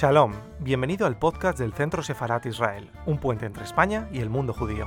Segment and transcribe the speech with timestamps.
[0.00, 4.54] Shalom, bienvenido al podcast del Centro Sefarat Israel, un puente entre España y el mundo
[4.54, 4.86] judío.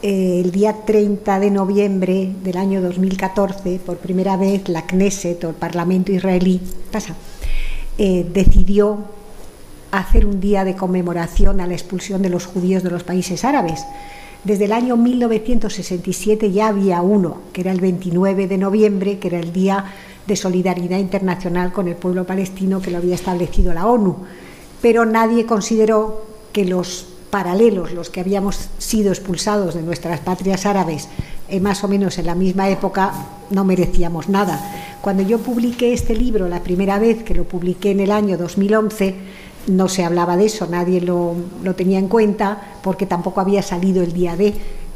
[0.00, 5.56] El día 30 de noviembre del año 2014, por primera vez la Knesset o el
[5.56, 6.60] Parlamento israelí
[6.92, 7.16] pasa,
[7.98, 9.23] eh, decidió
[9.98, 13.84] hacer un día de conmemoración a la expulsión de los judíos de los países árabes.
[14.44, 19.38] Desde el año 1967 ya había uno, que era el 29 de noviembre, que era
[19.38, 19.86] el Día
[20.26, 24.16] de Solidaridad Internacional con el pueblo palestino que lo había establecido la ONU.
[24.82, 31.08] Pero nadie consideró que los paralelos, los que habíamos sido expulsados de nuestras patrias árabes
[31.48, 33.12] eh, más o menos en la misma época,
[33.50, 34.96] no merecíamos nada.
[35.02, 39.14] Cuando yo publiqué este libro la primera vez, que lo publiqué en el año 2011,
[39.66, 44.02] no se hablaba de eso, nadie lo, lo tenía en cuenta, porque tampoco había salido
[44.02, 44.54] el día de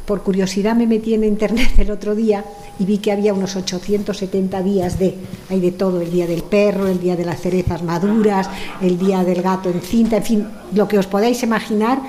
[0.09, 2.43] por curiosidad me metí en internet el otro día
[2.79, 5.13] y vi que había unos 870 días de,
[5.51, 8.49] hay de todo, el día del perro, el día de las cerezas maduras,
[8.81, 12.01] el día del gato en cinta, en fin, lo que os podáis imaginar,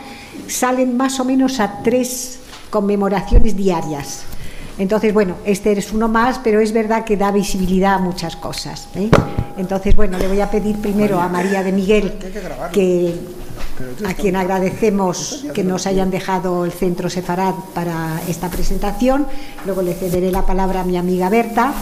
[0.48, 2.38] salen más o menos a tres
[2.70, 4.22] conmemoraciones diarias.
[4.78, 8.88] Entonces, bueno, este es uno más, pero es verdad que da visibilidad a muchas cosas.
[8.94, 9.10] ¿eh?
[9.56, 12.14] Entonces, bueno, le voy a pedir primero a María de Miguel
[12.72, 13.14] que
[14.06, 19.26] a quien agradecemos que nos hayan dejado el centro Sefarad para esta presentación.
[19.64, 21.72] Luego le cederé la palabra a mi amiga Berta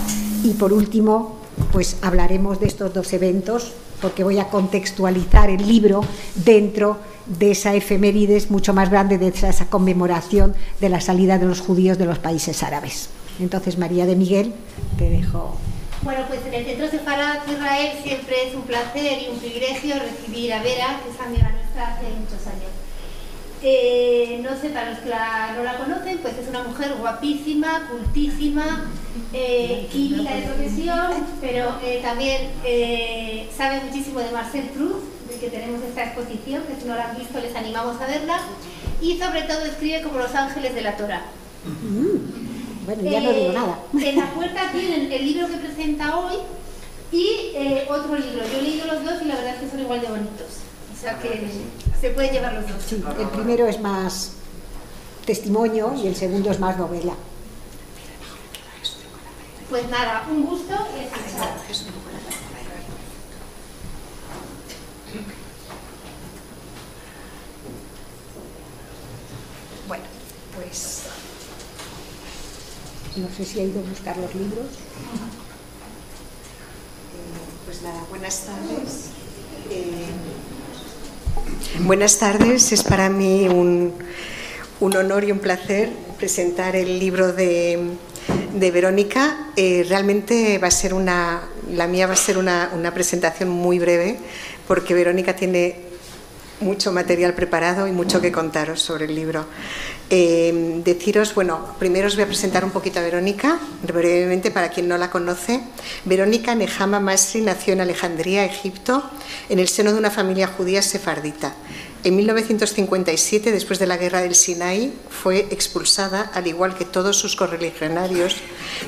[0.44, 1.36] y por último,
[1.72, 6.02] pues hablaremos de estos dos eventos porque voy a contextualizar el libro
[6.36, 7.08] dentro de
[7.40, 12.06] esa efemérides mucho más grande, de esa conmemoración de la salida de los judíos de
[12.06, 13.10] los países árabes.
[13.40, 14.52] Entonces, María de Miguel,
[14.96, 15.56] te dejo.
[16.02, 20.52] Bueno, pues en el Centro Sefarad Israel siempre es un placer y un privilegio recibir
[20.52, 22.70] a Vera, que es amiga nuestra hace muchos años.
[23.60, 28.84] Eh, no sé, para los que no la conocen, pues es una mujer guapísima, cultísima,
[29.32, 35.50] eh, química de profesión, pero eh, también eh, sabe muchísimo de Marcel Proust, de que
[35.50, 38.40] tenemos esta exposición, que si no la han visto les animamos a verla,
[39.00, 41.22] y sobre todo escribe como los ángeles de la Torah.
[41.64, 42.86] Mm.
[42.86, 43.78] Bueno, ya no digo nada.
[44.00, 46.36] En la puerta tienen el libro que presenta hoy
[47.12, 47.52] y
[47.88, 48.44] otro libro.
[48.50, 50.46] Yo he leído los dos y la verdad es que son igual de bonitos.
[50.96, 51.48] O sea que
[52.00, 52.82] se pueden llevar los dos.
[52.86, 54.32] Sí, el primero es más
[55.26, 57.12] testimonio y el segundo es más novela.
[59.68, 61.56] Pues nada, un gusto y escuchar.
[69.86, 70.04] Bueno,
[70.56, 71.02] pues
[73.18, 74.66] no sé si ha ido a buscar los libros.
[77.14, 77.28] Eh,
[77.64, 79.10] pues nada, buenas tardes.
[79.70, 80.06] Eh,
[81.80, 83.92] buenas tardes, es para mí un,
[84.80, 87.78] un, honor y un placer presentar el libro de,
[88.54, 89.50] de Verónica.
[89.56, 93.78] Eh, realmente va a ser una, la mía va a ser una, una presentación muy
[93.78, 94.18] breve
[94.66, 95.87] porque Verónica tiene
[96.60, 99.46] mucho material preparado y mucho que contaros sobre el libro.
[100.10, 104.88] Eh, deciros, bueno, primero os voy a presentar un poquito a Verónica, brevemente para quien
[104.88, 105.60] no la conoce.
[106.04, 109.02] Verónica Nehama Masri nació en Alejandría, Egipto,
[109.48, 111.54] en el seno de una familia judía sefardita.
[112.04, 117.34] En 1957, después de la guerra del Sinai, fue expulsada, al igual que todos sus
[117.34, 118.36] correligionarios,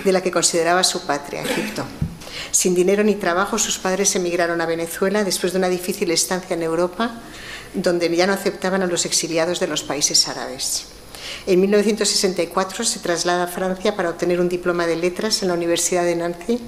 [0.05, 1.85] de la que consideraba su patria, Egipto.
[2.53, 6.63] Sin dinero ni trabajo, sus padres emigraron a Venezuela después de una difícil estancia en
[6.63, 7.21] Europa,
[7.75, 10.87] donde ya no aceptaban a los exiliados de los países árabes.
[11.47, 16.05] En 1964 se traslada a Francia para obtener un diploma de letras en la Universidad
[16.05, 16.61] de Nancy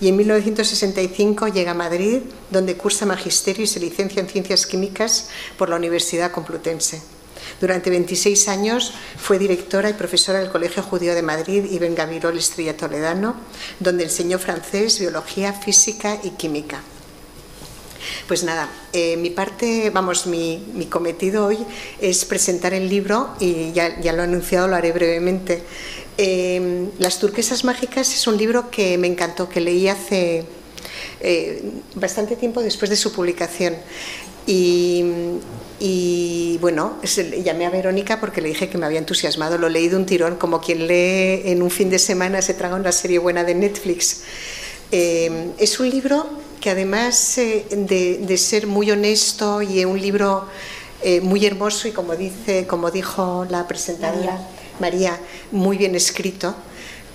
[0.00, 2.20] y en 1965 llega a Madrid,
[2.50, 7.02] donde cursa magisterio y se licencia en ciencias químicas por la Universidad Complutense.
[7.60, 12.76] Durante 26 años fue directora y profesora del Colegio Judío de Madrid y Bengavirol Estrella
[12.76, 13.36] Toledano,
[13.80, 16.82] donde enseñó francés, biología, física y química.
[18.28, 21.58] Pues nada, eh, mi parte, vamos, mi, cometido hoy
[22.00, 25.62] es presentar el libro y ya, ya lo he anunciado, lo haré brevemente.
[26.18, 30.44] Eh, Las turquesas mágicas es un libro que me encantó, que leí hace
[31.20, 31.62] eh,
[31.94, 33.74] bastante tiempo después de su publicación.
[34.46, 35.04] Y,
[35.80, 36.98] y, bueno,
[37.44, 39.58] llamé a Verónica porque le dije que me había entusiasmado.
[39.58, 42.76] Lo leí de un tirón, como quien lee en un fin de semana se traga
[42.76, 44.22] una serie buena de Netflix.
[44.92, 50.46] Es un libro que además eh, de, de, ser muy honesto y un libro
[51.02, 54.38] eh, muy hermoso y como, dice, como dijo la presentadora
[54.80, 55.18] María,
[55.52, 56.54] muy bien escrito,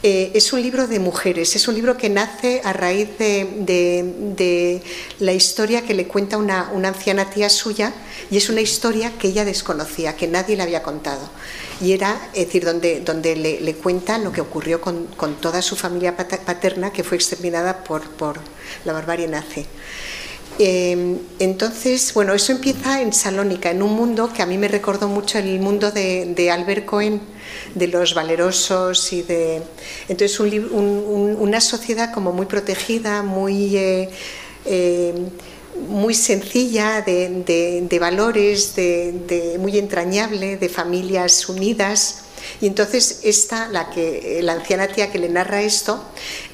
[0.04, 4.82] Eh, es un libro de mujeres, es un libro que nace a raíz de,
[5.20, 7.94] la historia que le cuenta una, anciana tía suya
[8.32, 11.30] y es una historia que ella desconocía, que nadie le había contado.
[11.80, 15.08] Y era, es decir, donde, donde le, cuenta lo que ocurrió con,
[15.40, 18.40] toda su familia paterna que fue exterminada por
[18.86, 19.68] la barbarie nazi.
[20.64, 25.08] Em, entonces, bueno, eso empieza en Salónica, en un mundo que a mí me recordó
[25.08, 27.20] mucho el mundo de, Albert Cohen,
[27.74, 29.64] de los valerosos y de...
[30.08, 33.76] Entonces, una sociedad como muy protegida, muy...
[33.76, 34.10] Eh,
[34.66, 35.16] eh,
[35.88, 42.26] muy sencilla, de, valores, de, muy entrañable, de familias unidas.
[42.60, 46.04] Y entonces esta, la, que, la anciana tía que le narra esto,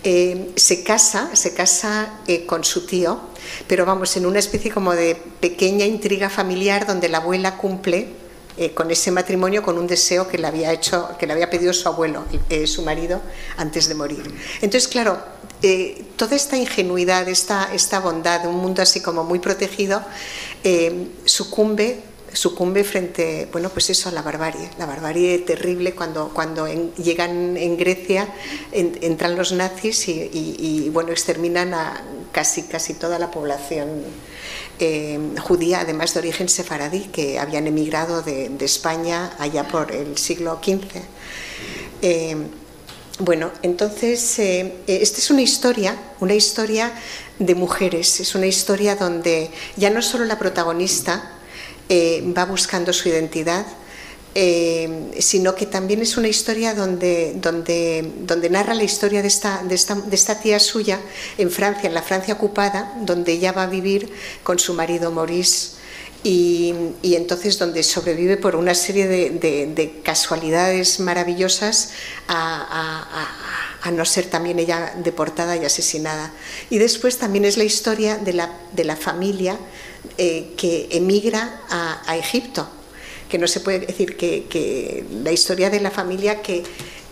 [0.04, 3.20] eh, se casa, se casa con su tío,
[3.68, 8.08] pero vamos, en una especie como de pequeña intriga familiar donde la abuela cumple
[8.60, 11.72] eh, con ese matrimonio con un deseo que le había hecho, que le había pedido
[11.74, 13.22] su abuelo, eh, su marido,
[13.56, 14.34] antes de morir.
[14.62, 15.20] Entonces, claro,
[15.62, 20.02] eh, toda esta ingenuidad, esta, esta bondad de un mundo así como muy protegido,
[21.26, 22.02] sucumbe
[22.34, 27.78] sucumbe frente, bueno, pues eso, a la barbarie, la barbarie terrible cuando, cuando llegan en
[27.78, 28.28] Grecia,
[28.72, 34.04] entran los nazis y, bueno, exterminan a casi, casi toda la población
[34.80, 40.60] eh, judía, además de origen sefaradí, que habían emigrado de, España allá por el siglo
[40.62, 41.02] XV.
[42.02, 42.36] Eh,
[43.20, 46.94] bueno, entonces, eh, esta es una historia, una historia
[47.40, 51.37] de mujeres, es una historia donde ya no solo la protagonista,
[51.90, 53.66] eh, va buscando su identidad,
[54.36, 59.74] eh, sino que también es una historia donde, donde, narra la historia de esta, de,
[59.74, 61.00] esta, tía suya
[61.40, 64.12] en Francia, en la Francia ocupada, donde ella va a vivir
[64.44, 65.78] con su marido Maurice.
[66.24, 71.92] Y, entonces donde sobrevive por una serie de, casualidades maravillosas
[72.28, 76.32] a, no ser también ella deportada y asesinada.
[76.70, 79.58] Y después también es la historia de la, de la familia
[80.18, 82.68] eh, que emigra a, Egipto,
[83.30, 86.64] que no se puede decir que, la historia de la familia que,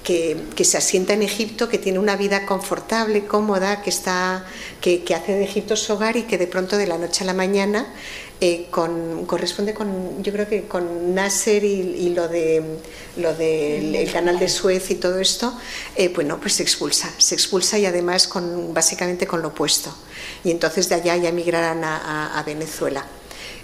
[0.03, 4.45] que, se asienta en Egipto, que tiene una vida confortable, cómoda, que, está,
[4.81, 7.33] que, hace de Egipto su hogar y que de pronto de la noche a la
[7.33, 7.88] mañana
[8.41, 12.61] eh, con, corresponde con, yo creo que con Nasser y, lo de
[13.15, 15.57] lo del canal de Suez y todo esto,
[15.95, 19.95] eh, bueno, pues se expulsa, se expulsa y además con, básicamente con lo opuesto.
[20.43, 23.05] Y entonces de allá ya emigrarán a, Venezuela.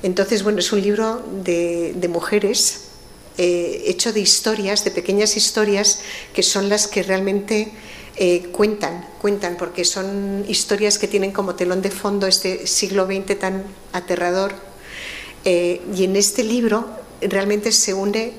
[0.03, 2.85] Entonces, bueno, es un libro de, mujeres
[3.37, 5.99] eh, hecho de historias, de pequeñas historias,
[6.33, 7.71] que son las que realmente
[8.51, 13.63] cuentan, cuentan, porque son historias que tienen como telón de fondo este siglo XX tan
[13.93, 14.53] aterrador.
[15.43, 16.87] Eh, y en este libro
[17.21, 18.33] realmente se une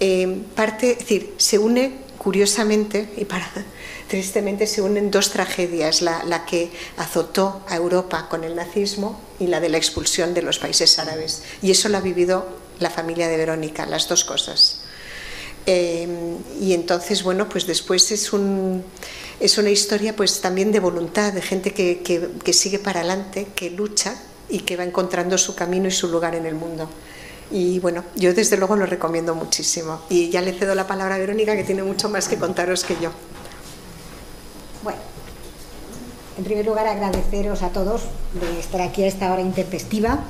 [0.00, 3.50] eh, parte, es decir, se une curiosamente y para
[4.08, 9.48] tristemente se unen dos tragedias, la, la, que azotó a Europa con el nazismo y
[9.48, 11.42] la de la expulsión de los países árabes.
[11.62, 12.46] Y eso lo ha vivido
[12.78, 14.83] la familia de Verónica, las dos cosas.
[15.66, 18.84] Eh, y entonces, bueno, pues después es, un,
[19.40, 23.70] es una historia pues también de voluntad, de gente que, que, sigue para adelante, que
[23.70, 24.14] lucha
[24.48, 26.88] y que va encontrando su camino y su lugar en el mundo.
[27.50, 30.00] Y bueno, yo desde luego lo recomiendo muchísimo.
[30.08, 32.96] Y ya le cedo la palabra a Verónica, que tiene mucho más que contaros que
[33.00, 33.10] yo.
[34.82, 34.98] Bueno,
[36.36, 38.02] en primer lugar agradeceros a todos
[38.34, 40.24] de estar aquí a esta hora intempestiva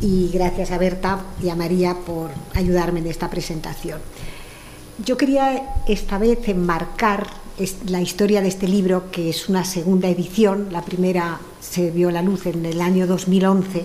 [0.00, 4.00] y gracias a Berta y a María por ayudarme en esta presentación.
[5.04, 7.26] Yo quería esta vez enmarcar
[7.88, 12.22] la historia de este libro, que es una segunda edición, la primera se vio la
[12.22, 13.84] luz en el año 2011,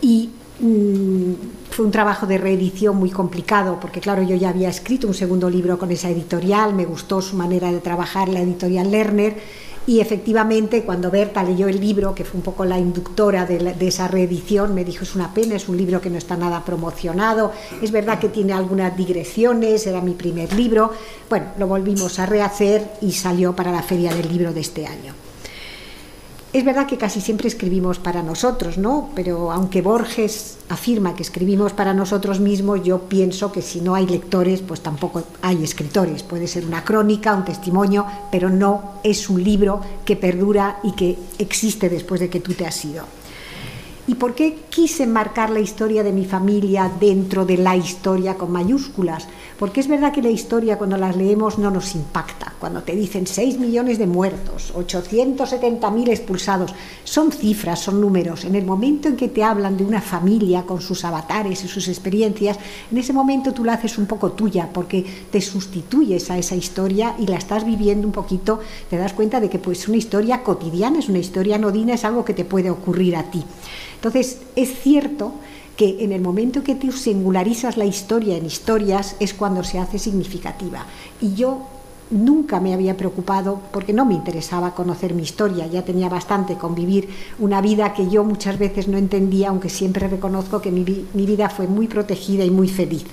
[0.00, 1.32] y mm,
[1.70, 5.50] fue un trabajo de reedición muy complicado, porque claro, yo ya había escrito un segundo
[5.50, 9.36] libro con esa editorial, me gustó su manera de trabajar, la editorial Lerner,
[9.86, 14.08] y efectivamente, cuando Berta leyó el libro, que fue un poco la inductora de, esa
[14.08, 17.90] reedición, me dijo, es una pena, es un libro que no está nada promocionado, es
[17.90, 20.92] verdad que tiene algunas digresiones, era mi primer libro.
[21.28, 25.23] Bueno, lo volvimos a rehacer y salió para la feria del libro de este año.
[26.54, 29.10] Es verdad que casi siempre escribimos para nosotros, ¿no?
[29.16, 34.06] Pero aunque Borges afirma que escribimos para nosotros mismos, yo pienso que si no hay
[34.06, 36.22] lectores, pues tampoco hay escritores.
[36.22, 41.18] Puede ser una crónica, un testimonio, pero no es un libro que perdura y que
[41.40, 43.02] existe después de que tú te has ido.
[44.06, 48.52] ¿Y por qué quise marcar la historia de mi familia dentro de la historia con
[48.52, 49.26] mayúsculas?
[49.58, 52.52] Porque es verdad que la historia cuando las leemos no nos impacta.
[52.58, 58.44] Cuando te dicen 6 millones de muertos, 870.000 expulsados, son cifras, son números.
[58.44, 61.88] En el momento en que te hablan de una familia con sus avatares y sus
[61.88, 62.58] experiencias,
[62.90, 67.14] en ese momento tú la haces un poco tuya porque te sustituyes a esa historia
[67.18, 70.98] y la estás viviendo un poquito, te das cuenta de que pues una historia cotidiana,
[70.98, 73.42] es una historia anodina, es algo que te puede ocurrir a ti.
[73.94, 75.32] Entonces, es cierto
[75.76, 79.98] que en el momento que tú singularizas la historia en historias es cuando se hace
[79.98, 80.86] significativa.
[81.20, 81.62] Y yo
[82.10, 86.74] nunca me había preocupado porque no me interesaba conocer mi historia, ya tenía bastante con
[86.74, 87.08] vivir
[87.38, 91.48] una vida que yo muchas veces no entendía, aunque siempre reconozco que mi, mi vida
[91.48, 93.04] fue muy protegida y muy feliz.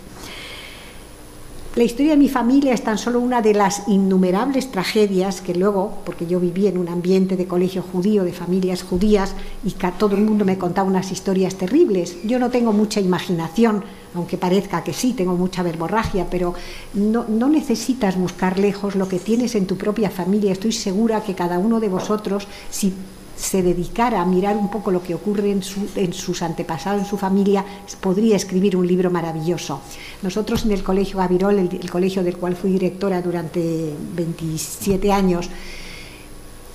[1.74, 6.00] La historia de mi familia es tan solo una de las innumerables tragedias que luego,
[6.04, 10.18] porque yo viví en un ambiente de colegio judío, de familias judías, y que todo
[10.18, 12.18] el mundo me contaba unas historias terribles.
[12.26, 16.56] Yo no tengo mucha imaginación, aunque parezca que sí, tengo mucha verborragia, pero
[16.94, 20.52] no, no necesitas buscar lejos lo que tienes en tu propia familia.
[20.52, 22.94] Estoy segura que cada uno de vosotros, si
[23.42, 27.66] se dedicara a mirar un poco lo que ocurre en, sus antepasados, en su familia,
[28.00, 29.82] podría escribir un libro maravilloso.
[30.22, 35.50] Nosotros en el Colegio Gavirol, el colegio del cual fui directora durante 27 años,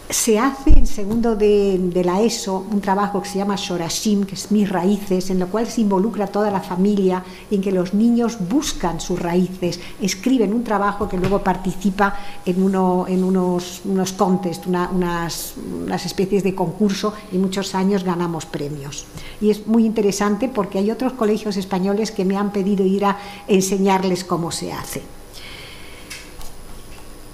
[0.08, 4.52] se hace en segundo de, la ESO un trabajo que se llama Shorashim, que es
[4.52, 9.00] mis raíces, en lo cual se involucra toda la familia, en que los niños buscan
[9.00, 15.54] sus raíces, escriben un trabajo que luego participa en, uno, en unos, unos contests, unas,
[15.84, 19.06] unas especies de concurso y muchos años ganamos premios.
[19.40, 23.18] Y es muy interesante porque hay otros colegios españoles que me han pedido ir a
[23.48, 25.02] enseñarles cómo se hace.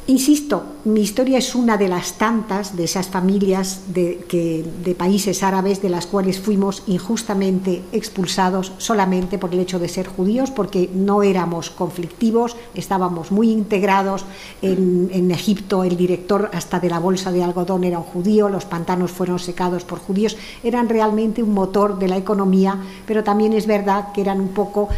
[0.08, 5.90] Insisto, mi historia es una de las tantas de esas familias de, países árabes de
[5.90, 11.70] las cuales fuimos injustamente expulsados solamente por el hecho de ser judíos, porque no éramos
[11.70, 14.24] conflictivos, estábamos muy integrados.
[14.60, 18.64] En, en Egipto el director hasta de la bolsa de algodón era un judío, los
[18.64, 23.68] pantanos fueron secados por judíos, eran realmente un motor de la economía, pero también es
[23.68, 24.88] verdad que eran un poco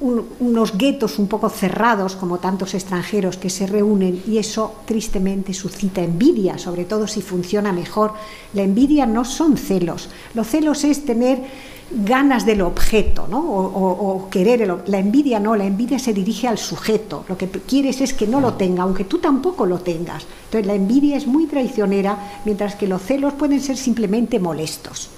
[0.00, 6.02] unos guetos un poco cerrados, como tantos extranjeros que se reúnen, y eso tristemente suscita
[6.02, 8.12] envidia, sobre todo si funciona mejor.
[8.52, 11.40] La envidia no son celos, los celos es tener
[11.88, 13.38] ganas del objeto, ¿no?
[13.38, 18.12] o, querer la envidia no, la envidia se dirige al sujeto, lo que quieres es
[18.12, 20.26] que no lo tenga, aunque tú tampoco lo tengas.
[20.46, 25.10] Entonces la envidia es muy traicionera, mientras que los celos pueden ser simplemente molestos.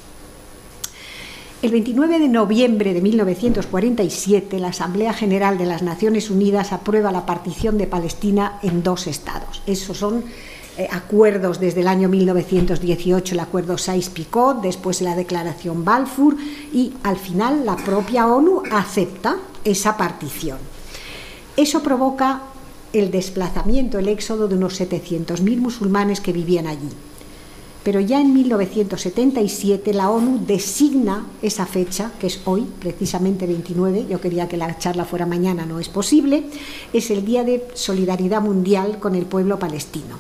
[1.61, 7.27] El 29 de noviembre de 1947, la Asamblea General de las Naciones Unidas aprueba la
[7.27, 9.61] partición de Palestina en dos estados.
[9.67, 10.23] Esos son
[10.77, 16.37] eh, acuerdos desde el año 1918, el acuerdo Sykes-Picot, después la declaración Balfour
[16.73, 20.59] y al final la propia ONU acepta esa partición.
[21.57, 22.43] Eso provoca
[22.93, 26.89] el desplazamiento, el éxodo de unos 700.000 musulmanes que vivían allí
[27.89, 34.21] pero ya en 1977 la ONU designa esa fecha, que es hoy, precisamente 29, yo
[34.21, 36.45] quería que la charla fuera mañana, no es posible,
[36.93, 40.19] es el Día de Solidaridad Mundial con el pueblo palestino.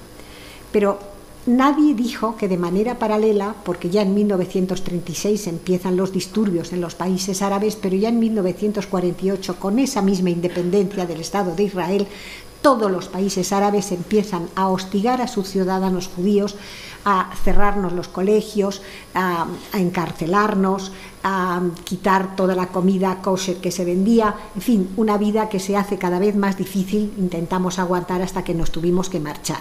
[0.72, 0.98] Pero
[1.44, 6.94] nadie dijo que de manera paralela, porque ya en 1936 empiezan los disturbios en los
[6.94, 12.06] países árabes, pero ya en 1948, con esa misma independencia del Estado de Israel,
[12.62, 16.56] todos los países árabes empiezan a hostigar a sus ciudadanos judíos,
[17.10, 18.82] a cerrarnos los colegios,
[19.14, 25.48] a, encarcelarnos, a quitar toda la comida kosher que se vendía, en fin, una vida
[25.48, 29.60] que se hace cada vez más difícil, intentamos aguantar hasta que nos tuvimos que marchar.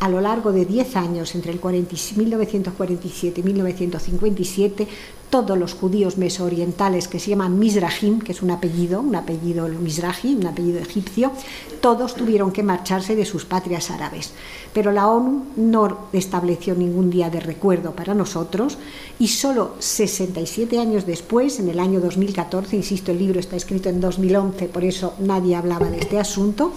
[0.00, 4.88] A lo largo de 10 años, entre el 1947 y 1957,
[5.30, 10.34] todos los judíos mesoorientales que se llaman Mizrahim, que es un apellido, un apellido Mizrahi,
[10.34, 11.32] un apellido egipcio,
[11.80, 14.32] todos tuvieron que marcharse de sus patrias árabes.
[14.72, 18.78] Pero la ONU no estableció ningún día de recuerdo para nosotros
[19.18, 24.00] y solo 67 años después, en el año 2014, insisto, el libro está escrito en
[24.00, 26.72] 2011, por eso nadie hablaba de este asunto,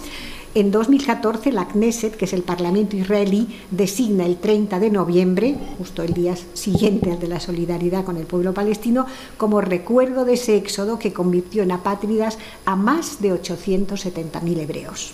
[0.54, 6.02] en 2014 la Knesset, que es el Parlamento israelí, designa el 30 de noviembre, justo
[6.02, 9.06] el día siguiente al de la solidaridad con el pueblo palestino,
[9.38, 15.12] como recuerdo de ese éxodo que convirtió en apátridas a más de 870.000 hebreos.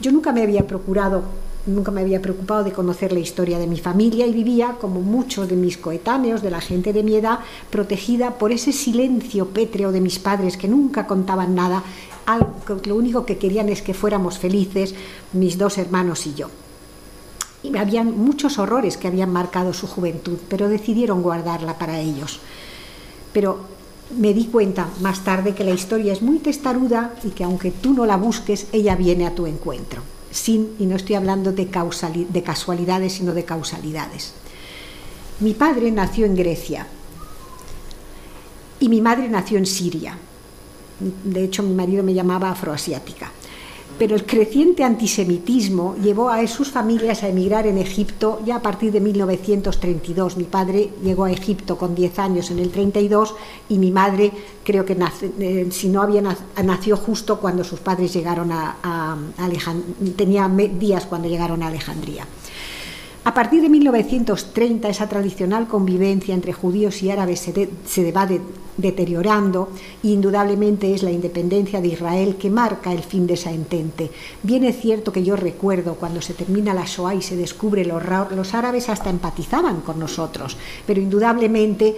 [0.00, 1.22] Yo nunca me había procurado
[1.68, 5.48] nunca me había preocupado de conocer la historia de mi familia y vivía, como muchos
[5.48, 10.00] de mis coetáneos, de la gente de mi edad, protegida por ese silencio pétreo de
[10.00, 11.82] mis padres que nunca contaban nada
[12.84, 14.94] lo único que querían es que fuéramos felices,
[15.32, 16.48] mis dos hermanos y yo.
[17.62, 22.38] y habían muchos horrores que habían marcado su juventud, pero decidieron guardarla para ellos.
[23.32, 23.60] Pero
[24.16, 27.92] me di cuenta más tarde que la historia es muy testaruda y que aunque tú
[27.92, 30.02] no la busques, ella viene a tu encuentro.
[30.30, 31.66] Sin, y no estoy hablando de,
[32.28, 34.34] de casualidades, sino de causalidades.
[35.40, 36.86] Mi padre nació en Grecia
[38.80, 40.16] y mi madre nació en Siria.
[41.24, 43.32] De hecho, mi marido me llamaba afroasiática
[43.98, 48.92] pero el creciente antisemitismo llevó a sus familias a emigrar en Egipto ya a partir
[48.92, 50.36] de 1932.
[50.36, 53.34] Mi padre llegó a Egipto con 10 años en el 32
[53.68, 54.30] y mi madre
[54.62, 54.96] creo que
[55.40, 56.22] eh, si no había
[56.62, 62.24] nació justo cuando sus padres llegaron a, a Alejandría, tenía días cuando llegaron a Alejandría.
[63.24, 68.28] A partir de 1930 esa tradicional convivencia entre judíos y árabes se, se va
[68.78, 69.68] deteriorando
[70.04, 74.10] indudablemente es la independencia de Israel que marca el fin de esa entente.
[74.42, 78.02] Bien es cierto que yo recuerdo cuando se termina la Shoah y se descubre los,
[78.30, 80.56] los árabes hasta empatizaban con nosotros,
[80.86, 81.96] pero indudablemente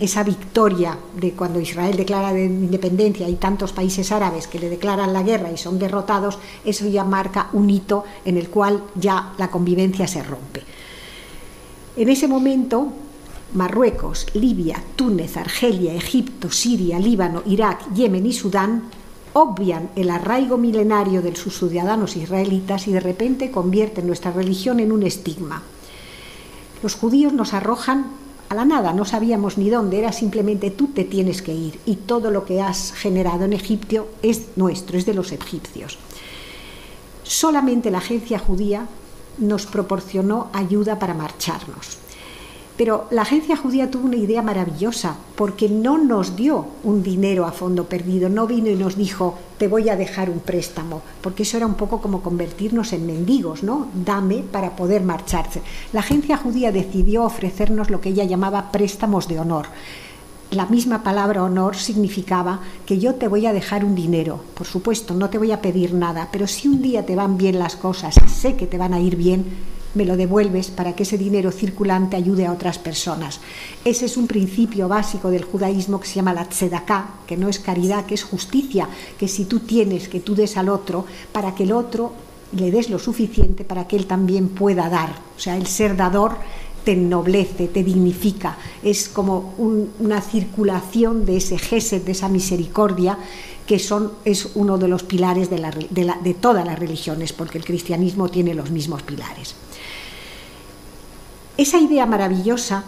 [0.00, 5.12] esa victoria de cuando Israel declara de independencia y tantos países árabes que le declaran
[5.12, 9.50] la guerra y son derrotados, eso ya marca un hito en el cual ya la
[9.50, 10.62] convivencia se rompe.
[11.96, 12.92] En ese momento
[13.54, 18.84] Marruecos, Libia, Túnez, Argelia, Egipto, Siria, Líbano, Irak, Yemen y Sudán
[19.32, 24.92] obvian el arraigo milenario de sus ciudadanos israelitas y de repente convierten nuestra religión en
[24.92, 25.62] un estigma.
[26.82, 28.06] Los judíos nos arrojan
[28.48, 31.96] a la nada, no sabíamos ni dónde, era simplemente tú te tienes que ir y
[31.96, 35.98] todo lo que has generado en Egipto es nuestro, es de los egipcios.
[37.22, 38.86] Solamente la agencia judía
[39.38, 41.98] nos proporcionó ayuda para marcharnos.
[42.78, 47.50] Pero la agencia judía tuvo una idea maravillosa, porque no nos dio un dinero a
[47.50, 51.56] fondo perdido, no vino y nos dijo, te voy a dejar un préstamo, porque eso
[51.56, 53.88] era un poco como convertirnos en mendigos, ¿no?
[53.92, 55.60] Dame para poder marcharse.
[55.92, 59.66] La agencia judía decidió ofrecernos lo que ella llamaba préstamos de honor.
[60.52, 64.40] La misma palabra honor significaba que yo te voy a dejar un dinero.
[64.54, 67.58] Por supuesto, no te voy a pedir nada, pero si un día te van bien
[67.58, 69.44] las cosas, sé que te van a ir bien,
[69.94, 73.40] me lo devuelves para que ese dinero circulante ayude a otras personas.
[73.84, 77.58] Ese es un principio básico del judaísmo que se llama la tzedaká, que no es
[77.58, 81.64] caridad, que es justicia, que si tú tienes, que tú des al otro, para que
[81.64, 82.12] el otro
[82.52, 85.10] le des lo suficiente para que él también pueda dar.
[85.36, 86.36] O sea, el ser dador
[86.84, 89.54] te ennoblece, te dignifica, es como
[89.98, 93.18] una circulación de ese gesed, de esa misericordia,
[93.66, 98.30] que son, es uno de los pilares de, de todas las religiones, porque el cristianismo
[98.30, 99.54] tiene los mismos pilares.
[101.58, 102.84] Esa idea maravillosa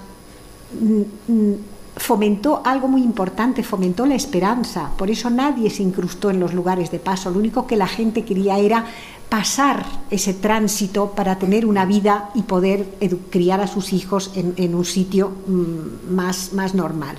[0.81, 1.55] mm, mm,
[1.97, 4.93] fomentó algo muy importante, fomentó la esperanza.
[4.97, 7.33] Por eso nadie se incrustó en los lugares de paso.
[7.33, 8.87] Lo único que la gente quería era
[9.29, 12.87] pasar ese tránsito para tener una vida y poder
[13.29, 17.17] criar a sus hijos en, un sitio mm, más, más normal.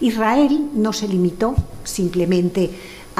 [0.00, 2.70] Israel no se limitó simplemente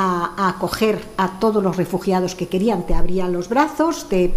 [0.00, 2.86] a, acoger a todos los refugiados que querían.
[2.86, 4.32] Te abrían los brazos, te,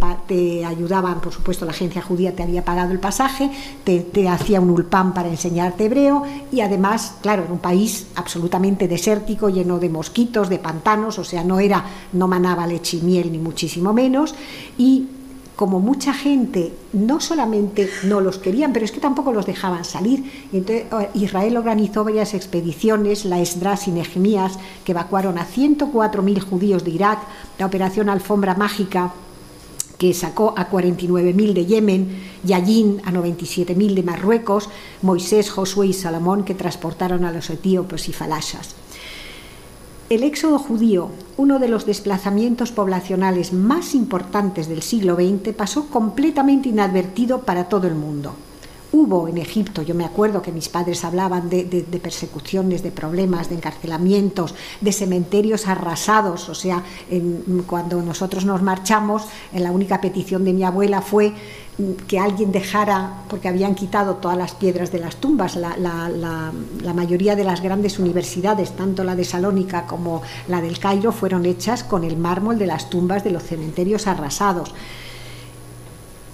[0.66, 3.50] ayudaban, por supuesto, la agencia judía te había pagado el pasaje,
[3.84, 9.50] te, hacía un ulpán para enseñarte hebreo y además, claro, en un país absolutamente desértico,
[9.50, 13.38] lleno de mosquitos, de pantanos, o sea, no era, no manaba leche y miel ni
[13.38, 14.36] muchísimo menos
[14.78, 15.08] y
[15.56, 20.48] como mucha gente no solamente no los querían, pero es que tampoco los dejaban salir.
[20.52, 26.84] entonces oh, Israel organizó varias expediciones, la Esdras y Nehemías, que evacuaron a 104.000 judíos
[26.84, 27.20] de Irak,
[27.60, 29.14] la operación Alfombra Mágica,
[29.98, 34.70] que sacó a 49.000 de Yemen, Yayin a 97.000 de Marruecos,
[35.02, 38.76] Moisés, Josué y Salomón, que transportaron a los etíopes y falashas.
[40.14, 46.70] El éxodo judío, uno de los desplazamientos poblacionales más importantes del siglo XX, pasó completamente
[46.70, 48.36] inadvertido para todo el mundo.
[48.96, 53.56] Hubo en Egipto, yo me acuerdo que mis padres hablaban de, persecuciones, de problemas, de
[53.56, 56.48] encarcelamientos, de cementerios arrasados.
[56.48, 56.84] O sea,
[57.66, 61.34] cuando nosotros nos marchamos, la única petición de mi abuela fue
[62.08, 67.36] que alguien dejara, porque habían quitado todas las piedras de las tumbas, la, la, mayoría
[67.36, 72.04] de las grandes universidades, tanto la de Salónica como la del Cairo, fueron hechas con
[72.04, 74.72] el mármol de las tumbas de los cementerios arrasados.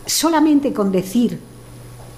[0.06, 1.40] Solamente con decir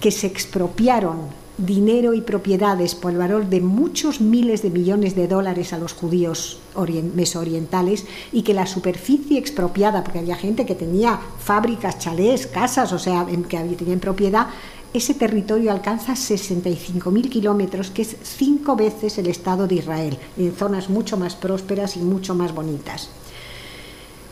[0.01, 5.27] que se expropiaron dinero y propiedades por el valor de muchos miles de millones de
[5.27, 6.59] dólares a los judíos
[7.13, 12.99] mesoorientales y que la superficie expropiada, porque había gente que tenía fábricas, chalés, casas, o
[12.99, 14.47] sea, que tenían propiedad,
[14.93, 20.89] ese territorio alcanza 65.000 kilómetros, que es cinco veces el Estado de Israel, en zonas
[20.89, 23.09] mucho más prósperas y mucho más bonitas.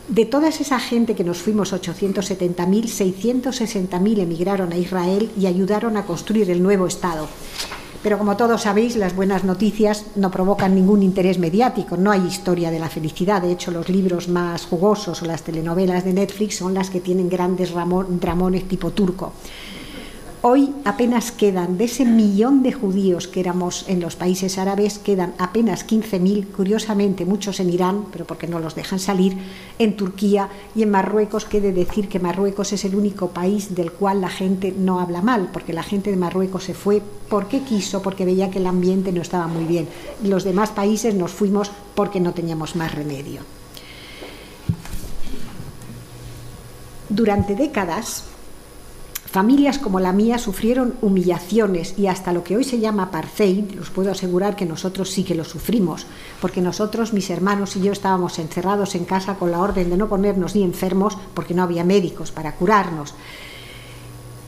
[0.08, 6.04] De toda esa gente que nos fuimos 870.000, 660.000 emigraron a Israel y ayudaron a
[6.04, 7.28] construir el nuevo Estado.
[8.02, 12.70] Pero como todos sabéis, las buenas noticias no provocan ningún interés mediático, no hay historia
[12.70, 13.42] de la felicidad.
[13.42, 17.28] De hecho, los libros más jugosos o las telenovelas de Netflix son las que tienen
[17.28, 19.34] grandes dramones tipo turco.
[20.42, 25.34] Hoy apenas quedan, de ese millón de judíos que éramos en los países árabes, quedan
[25.36, 29.36] apenas 15.000, curiosamente muchos en Irán, pero porque no los dejan salir,
[29.78, 31.44] en Turquía y en Marruecos.
[31.44, 35.50] Quiere decir que Marruecos es el único país del cual la gente no habla mal,
[35.52, 39.20] porque la gente de Marruecos se fue porque quiso, porque veía que el ambiente no
[39.20, 39.88] estaba muy bien.
[40.24, 43.42] Los demás países nos fuimos porque no teníamos más remedio.
[47.10, 48.29] Durante décadas,
[49.30, 53.88] Familias como la mía sufrieron humillaciones y hasta lo que hoy se llama apartheid, os
[53.88, 56.06] puedo asegurar que nosotros sí que lo sufrimos,
[56.40, 60.08] porque nosotros, mis hermanos y yo, estábamos encerrados en casa con la orden de no
[60.08, 63.14] ponernos ni enfermos porque no había médicos para curarnos.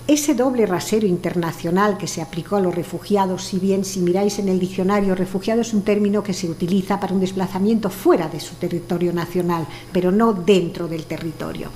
[0.09, 4.49] Ese doble rasero internacional que se aplicó a los refugiados, si bien si miráis en
[4.49, 8.57] el diccionario, refugiado es un término que se utiliza para un desplazamiento fuera de su
[8.57, 11.71] territorio nacional, pero no dentro del territorio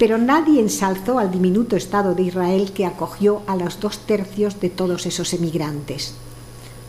[0.00, 4.70] pero nadie ensalzó al diminuto Estado de Israel que acogió a los dos tercios de
[4.70, 6.14] todos esos emigrantes.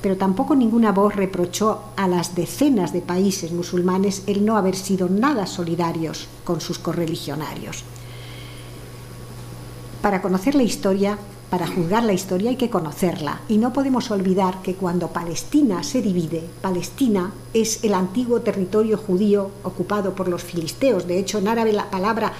[0.01, 5.09] Pero tampoco ninguna voz reprochó a las decenas de países musulmanes el no haber sido
[5.09, 7.83] nada solidarios con sus correligionarios.
[10.01, 11.17] Para conocer la historia,
[11.51, 16.01] para juzgar la historia hay que conocerla y no podemos olvidar que cuando Palestina se
[16.01, 21.07] divide, Palestina es el antiguo territorio judío ocupado por los filisteos.
[21.07, 22.31] De hecho, en árabe la palabra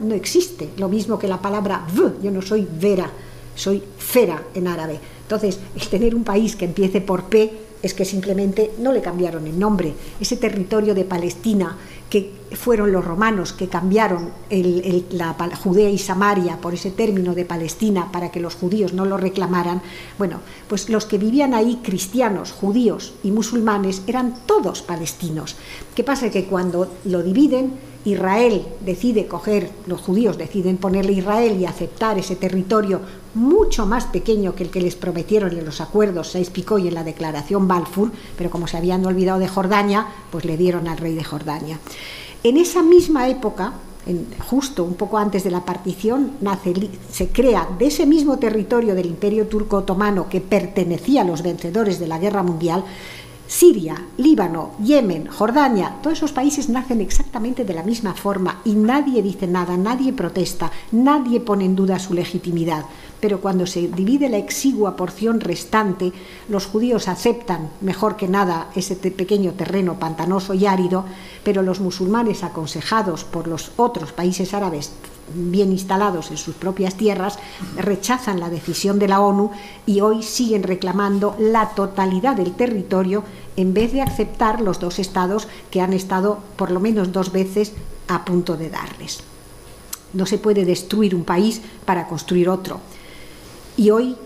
[0.00, 3.10] no existe, lo mismo que la palabra v, yo no soy vera,
[3.54, 4.98] soy fera en árabe.
[5.22, 9.46] Entonces, el tener un país que empiece por P es que simplemente no le cambiaron
[9.46, 9.92] el nombre.
[10.20, 11.76] Ese territorio de Palestina,
[12.08, 14.30] que fueron los romanos que cambiaron
[15.10, 19.16] la Judea y Samaria por ese término de Palestina para que los judíos no lo
[19.16, 19.82] reclamaran,
[20.16, 25.56] bueno, pues los que vivían ahí, cristianos, judíos y musulmanes, eran todos palestinos.
[25.94, 26.30] ¿Qué pasa?
[26.30, 27.72] Que cuando lo dividen,
[28.06, 33.00] Israel decide coger, los judíos deciden ponerle Israel y aceptar ese territorio
[33.34, 36.94] mucho más pequeño que el que les prometieron en los acuerdos seis Picó y en
[36.94, 41.14] la declaración Balfour, pero como se habían olvidado de Jordania, pues le dieron al rey
[41.14, 41.80] de Jordania.
[42.44, 43.72] En esa misma época,
[44.48, 46.32] justo un poco antes de la partición,
[47.10, 51.98] se crea de ese mismo territorio del Imperio Turco Otomano que pertenecía a los vencedores
[51.98, 52.84] de la Guerra Mundial,
[53.48, 59.22] Siria, Líbano, Yemen, Jordania, todos esos países nacen exactamente de la misma forma y nadie
[59.22, 62.84] dice nada, nadie protesta, nadie pone en duda su legitimidad.
[63.20, 66.12] Pero cuando se divide la exigua porción restante,
[66.48, 71.04] los judíos aceptan mejor que nada ese pequeño terreno pantanoso y árido,
[71.42, 74.92] pero los musulmanes aconsejados por los otros países árabes
[75.34, 77.38] bien instalados en sus propias tierras,
[77.76, 79.50] rechazan la decisión de la ONU
[79.84, 83.24] y hoy siguen reclamando la totalidad del territorio
[83.56, 87.72] en vez de aceptar los dos estados que han estado por lo menos dos veces
[88.08, 89.20] a punto de darles.
[90.12, 92.80] No se puede destruir un país para construir otro.
[93.76, 94.16] Y hoy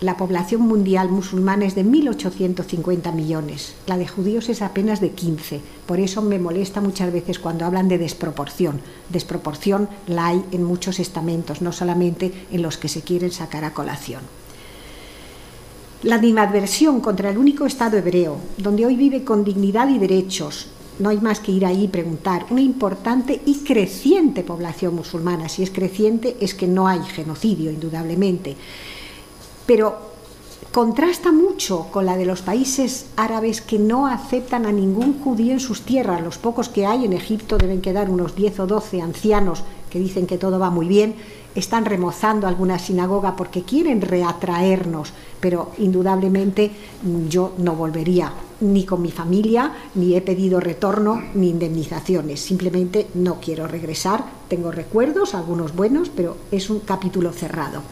[0.00, 5.60] la población mundial musulmana es de 1.850 millones, la de judíos es apenas de 15.
[5.86, 8.80] Por eso me molesta muchas veces cuando hablan de desproporción.
[9.08, 13.74] Desproporción la hay en muchos estamentos, no solamente en los que se quieren sacar a
[13.74, 14.22] colación.
[16.04, 21.10] La animadversión contra el único Estado hebreo, donde hoy vive con dignidad y derechos, no
[21.10, 25.48] hay más que ir ahí y preguntar, una importante y creciente población musulmana.
[25.48, 28.56] Si es creciente es que no hay genocidio, indudablemente
[29.68, 29.98] pero
[30.72, 35.60] contrasta mucho con la de los países árabes que no aceptan a ningún judío en
[35.60, 36.22] sus tierras.
[36.22, 40.26] Los pocos que hay en Egipto deben quedar unos 10 o 12 ancianos que dicen
[40.26, 41.16] que todo va muy bien,
[41.54, 46.70] están remozando alguna sinagoga porque quieren reatraernos, pero indudablemente
[47.28, 53.40] yo no volvería ni con mi familia, ni he pedido retorno ni indemnizaciones, simplemente no
[53.40, 57.82] quiero regresar, tengo recuerdos, algunos buenos, pero es un capítulo cerrado.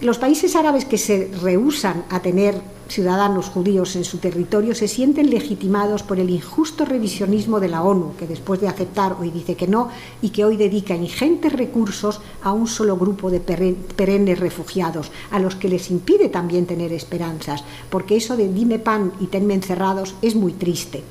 [0.00, 2.60] Los países árabes que se rehusan a tener
[2.92, 8.14] ciudadanos judíos en su territorio se sienten legitimados por el injusto revisionismo de la ONU,
[8.18, 9.88] que después de aceptar hoy dice que no
[10.20, 15.56] y que hoy dedica ingentes recursos a un solo grupo de perennes refugiados, a los
[15.56, 20.34] que les impide también tener esperanzas, porque eso de dime pan y tenme encerrados es
[20.34, 21.02] muy triste.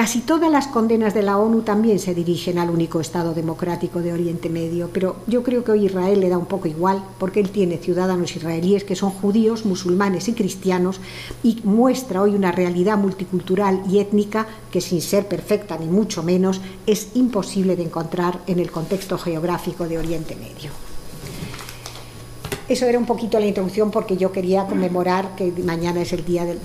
[0.00, 4.14] Casi todas las condenas de la ONU también se dirigen al único Estado democrático de
[4.14, 7.50] Oriente Medio, pero yo creo que hoy Israel le da un poco igual, porque él
[7.50, 11.02] tiene ciudadanos israelíes que son judíos, musulmanes y cristianos,
[11.42, 16.62] y muestra hoy una realidad multicultural y étnica que sin ser perfecta ni mucho menos
[16.86, 20.89] es imposible de encontrar en el contexto geográfico de Oriente Medio.
[22.70, 26.44] Eso era un poquito la introducción porque yo quería conmemorar que mañana es el día
[26.44, 26.60] del...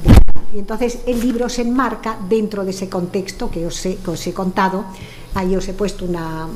[0.53, 4.27] Y entonces el libro se enmarca dentro de ese contexto que os he, que os
[4.27, 4.85] he contado.
[5.33, 6.47] Ahí os he puesto una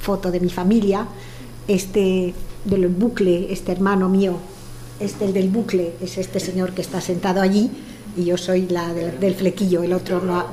[0.00, 1.08] foto de mi familia,
[1.66, 4.36] este del bucle, este hermano mío,
[5.00, 7.68] este el del bucle, es este señor que está sentado allí
[8.16, 10.46] y yo soy la del, flequillo, el otro no ha,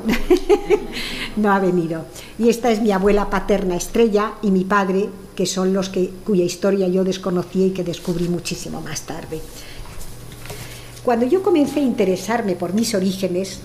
[1.38, 2.06] no ha venido.
[2.38, 6.43] Y esta es mi abuela paterna Estrella y mi padre, que son los que, cuya
[6.43, 9.41] historia yo desconocí y que descubrí muchísimo más tarde.
[11.04, 13.60] Cuando yo comencé a interesarme por mis orígenes,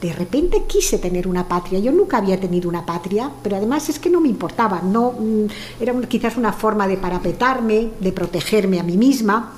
[0.00, 1.78] de repente quise tener una patria.
[1.80, 4.80] Yo nunca había tenido una patria, pero además es que no me importaba.
[4.82, 5.46] No, mm,
[5.80, 9.54] era quizás una forma de parapetarme, de protegerme a mí misma.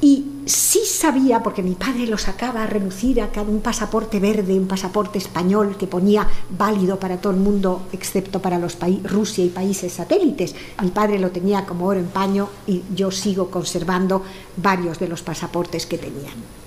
[0.00, 4.58] Y sí sabía, porque mi padre lo sacaba a relucir a cada un pasaporte verde,
[4.58, 9.48] un pasaporte español que ponía válido para todo el mundo, excepto para los Rusia y
[9.48, 10.54] países satélites.
[10.82, 14.22] Mi padre lo tenía como oro en paño y yo sigo conservando
[14.56, 16.57] varios de los pasaportes que tenían.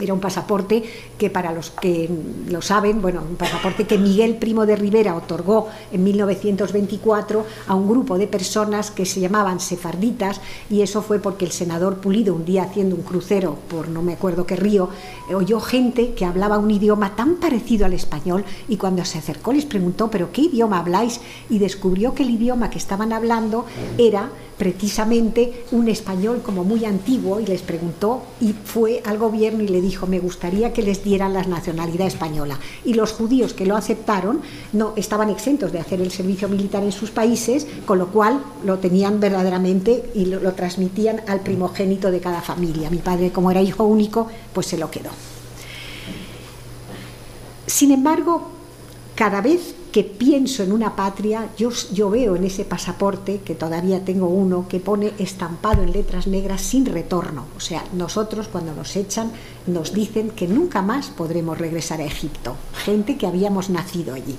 [0.00, 0.82] Era un pasaporte
[1.18, 2.08] que para los que
[2.48, 7.88] lo saben, bueno, un pasaporte que Miguel Primo de Rivera otorgó en 1924 a un
[7.88, 12.44] grupo de personas que se llamaban sefarditas y eso fue porque el senador Pulido un
[12.44, 14.88] día haciendo un crucero por no me acuerdo qué río
[15.34, 19.66] oyó gente que hablaba un idioma tan parecido al español y cuando se acercó les
[19.66, 21.20] preguntó, ¿pero qué idioma habláis?
[21.48, 23.64] y descubrió que el idioma que estaban hablando
[23.98, 29.68] era precisamente un español como muy antiguo y les preguntó y fue al gobierno y
[29.68, 32.58] le dijo me gustaría que les dieran la nacionalidad española.
[32.84, 34.40] Y los judíos que lo aceptaron
[34.72, 38.78] no estaban exentos de hacer el servicio militar en sus países con lo cual lo
[38.78, 42.90] tenían verdaderamente y lo, lo transmitían al primogénito de cada familia.
[42.90, 45.10] Mi padre como era hijo único pues se lo quedó.
[47.66, 48.50] Sin embargo
[49.14, 54.04] cada vez que pienso en una patria, yo, yo, veo en ese pasaporte, que todavía
[54.04, 57.46] tengo uno, que pone estampado en letras negras sin retorno.
[57.56, 59.32] O sea, nosotros cuando nos echan
[59.66, 64.36] nos dicen que nunca más podremos regresar a Egipto, gente que habíamos nacido allí.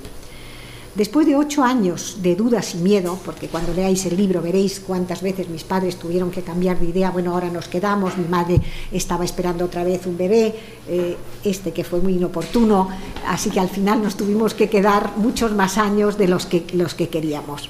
[0.93, 5.21] Después de ocho años de dudas y miedo, porque cuando leáis el libro veréis cuántas
[5.21, 8.60] veces mis padres tuvieron que cambiar de idea, bueno, ahora nos quedamos, mi madre
[8.91, 10.54] estaba esperando otra vez un bebé,
[10.89, 12.89] eh, este que fue muy inoportuno,
[13.25, 16.93] así que al final nos tuvimos que quedar muchos más años de los que, los
[16.93, 17.69] que queríamos.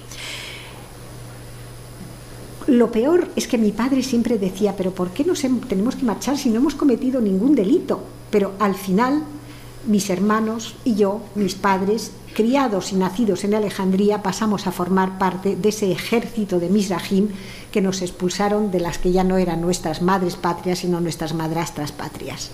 [2.66, 6.40] Lo peor es que mi padre siempre decía, pero ¿por qué nos tenemos que marchar
[6.40, 8.02] si no hemos cometido ningún delito?
[8.32, 9.24] Pero al final
[9.86, 15.56] mis hermanos y yo, mis padres, criados y nacidos en Alejandría, pasamos a formar parte
[15.56, 17.30] de ese ejército de Misrahim
[17.72, 21.92] que nos expulsaron de las que ya no eran nuestras madres patrias, sino nuestras madrastras
[21.92, 22.52] patrias.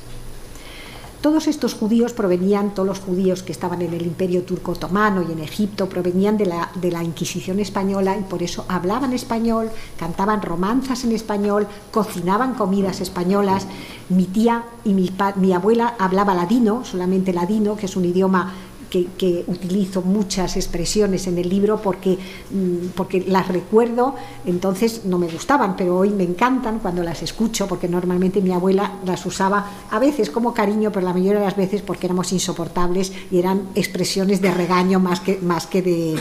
[1.21, 5.31] Todos estos judíos provenían, todos los judíos que estaban en el imperio turco otomano y
[5.31, 10.43] en Egipto, provenían de la, de la Inquisición española y por eso hablaban español, cantaban
[10.43, 13.65] romanzas en español, cocinaban comidas españolas.
[14.09, 18.53] Mi tía y mi, mi abuela hablaba ladino, solamente ladino, que es un idioma
[18.89, 22.17] que, utilizo muchas expresiones en el libro porque,
[22.51, 27.67] mm, porque las recuerdo, entonces no me gustaban, pero hoy me encantan cuando las escucho,
[27.67, 31.55] porque normalmente mi abuela las usaba a veces como cariño, pero la mayoría de las
[31.55, 36.15] veces porque éramos insoportables y eran expresiones de regaño más que, más que, de,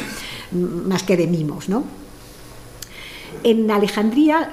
[0.52, 2.05] más que de mimos, ¿no?
[3.42, 4.52] En Alejandría,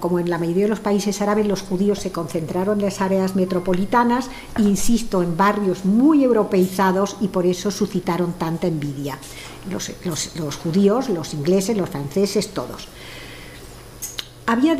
[0.00, 3.36] como en la mayoría de los países árabes, los judíos se concentraron en las áreas
[3.36, 9.18] metropolitanas, insisto, en barrios muy europeizados y por eso suscitaron tanta envidia.
[9.70, 12.88] los judíos, los ingleses, los franceses, todos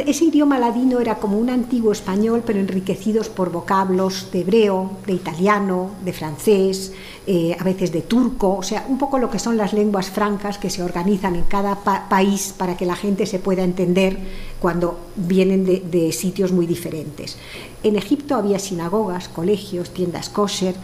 [0.06, 5.14] ese idioma ladino era como un antiguo español, pero enriquecidos por vocablos de hebreo, de
[5.14, 6.92] italiano, de francés,
[7.28, 10.58] eh, a veces de turco, o sea, un poco lo que son las lenguas francas
[10.58, 11.74] que se organizan en cada
[12.08, 14.16] país para que la gente se pueda entender
[14.60, 17.36] cuando vienen de, sitios muy diferentes.
[17.82, 20.76] En Egipto había sinagogas, colegios, tiendas kosher,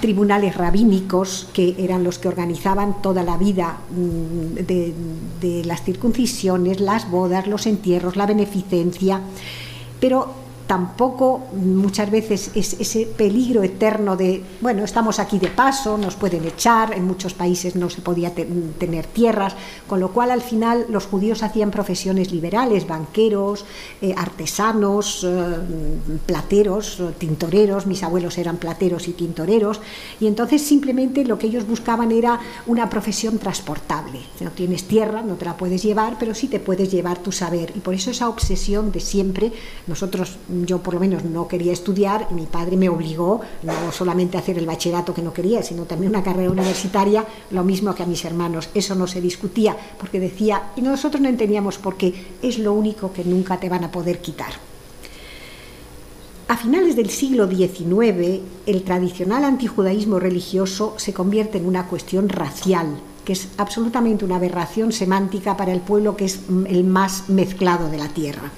[0.00, 7.08] tribunales rabínicos que eran los que organizaban toda la vida mm, de, las circuncisiones, las
[7.08, 9.20] bodas, los entierros, la beneficencia,
[10.00, 16.14] pero tampoco muchas veces es ese peligro eterno de, bueno, estamos aquí de paso, nos
[16.16, 19.54] pueden echar, en muchos países no se podía tener tierras,
[19.86, 23.64] con lo cual al final los judíos hacían profesiones liberales, banqueros,
[24.00, 25.56] eh, artesanos, eh,
[26.24, 29.80] plateros, tintoreros, mis abuelos eran plateros y tintoreros,
[30.20, 34.20] y entonces simplemente lo que ellos buscaban era una profesión transportable.
[34.40, 37.72] No tienes tierra, no te la puedes llevar, pero sí te puedes llevar tu saber,
[37.76, 39.52] y por eso esa obsesión de siempre,
[39.86, 44.40] nosotros yo por lo menos no quería estudiar, mi padre me obligó no solamente a
[44.40, 48.06] hacer el bachillerato que no quería, sino también una carrera universitaria, lo mismo que a
[48.06, 48.68] mis hermanos.
[48.74, 53.12] Eso no se discutía, porque decía, y nosotros no entendíamos por qué, es lo único
[53.12, 54.52] que nunca te van a poder quitar.
[56.46, 62.98] A finales del siglo XIX, el tradicional antijudaísmo religioso se convierte en una cuestión racial,
[63.24, 67.96] que es absolutamente una aberración semántica para el pueblo que es el más mezclado de
[67.96, 68.52] la tierra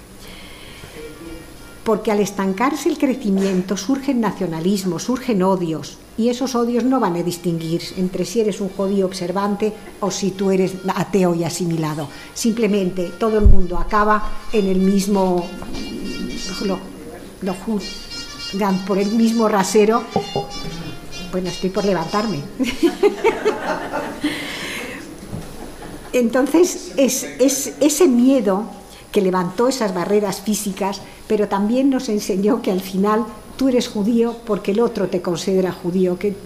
[1.86, 7.22] porque al estancarse el crecimiento surgen nacionalismos, surgen odios, y esos odios no van a
[7.22, 12.08] distinguir entre si eres un judío observante o si tú eres ateo y asimilado.
[12.34, 15.46] Simplemente todo el mundo acaba en el mismo,
[16.64, 16.80] lo,
[18.84, 20.02] por el mismo rasero.
[21.30, 22.40] Bueno, estoy por levantarme.
[26.12, 28.64] Entonces, es, es ese miedo
[29.16, 33.24] que levantó esas barreras físicas, pero también nos enseñó que al final
[33.56, 36.36] tú eres judío porque el otro te considera judío, que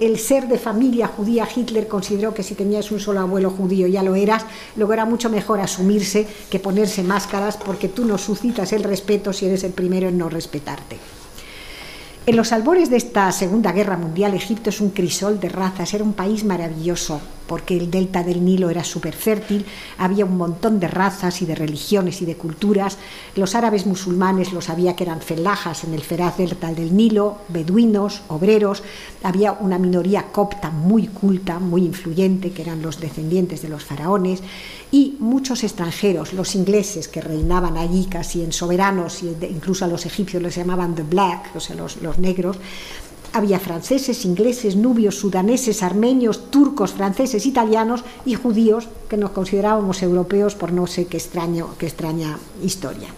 [0.00, 4.04] el, ser de familia judía, Hitler consideró que si tenías un solo abuelo judío ya
[4.04, 8.84] lo eras, luego era mucho mejor asumirse que ponerse máscaras porque tú no suscitas el
[8.84, 10.98] respeto si eres el primero en no respetarte.
[12.26, 16.04] En los albores de esta Segunda Guerra Mundial, Egipto es un crisol de razas, era
[16.04, 19.66] un país maravilloso, porque el delta del Nilo era súper fértil,
[19.98, 22.96] había un montón de razas y de religiones y de culturas.
[23.34, 28.22] Los árabes musulmanes lo sabía que eran felajas en el feraz delta del Nilo, beduinos,
[28.28, 28.84] obreros.
[29.24, 34.44] Había una minoría copta muy culta, muy influyente, que eran los descendientes de los faraones,
[34.92, 40.06] y muchos extranjeros, los ingleses que reinaban allí casi en soberanos, y incluso a los
[40.06, 42.58] egipcios les llamaban the black, o sea, los, los negros
[43.32, 50.54] había franceses, ingleses, nubios, sudaneses, armenios, turcos, franceses, italianos y judíos que nos considerábamos europeos
[50.54, 53.08] por no sé qué, extraña historia.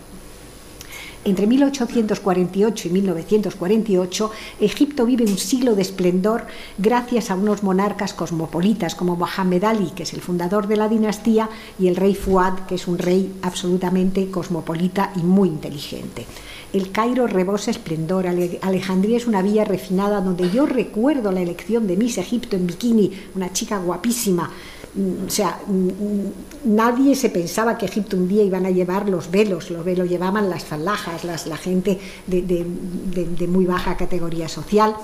[1.25, 6.46] Entre 1848 y 1948, Egipto vive un siglo de esplendor
[6.79, 11.48] gracias a unos monarcas cosmopolitas como Mohammed Ali, que es el fundador de la dinastía,
[11.79, 16.27] y el rey Fuad, que es un rey absolutamente cosmopolita y muy inteligente.
[16.72, 18.26] El Cairo rebosa esplendor.
[18.26, 23.12] Alejandría es una villa refinada donde yo recuerdo la elección de Miss Egipto en bikini,
[23.35, 24.50] una chica guapísima.
[24.94, 26.32] Mm, o sea, mm, mm,
[26.76, 30.50] nadie se pensaba que Egipto un día iban a llevar los velos, los velos llevaban
[30.50, 34.94] las falajas, la gente de, muy baja categoría social.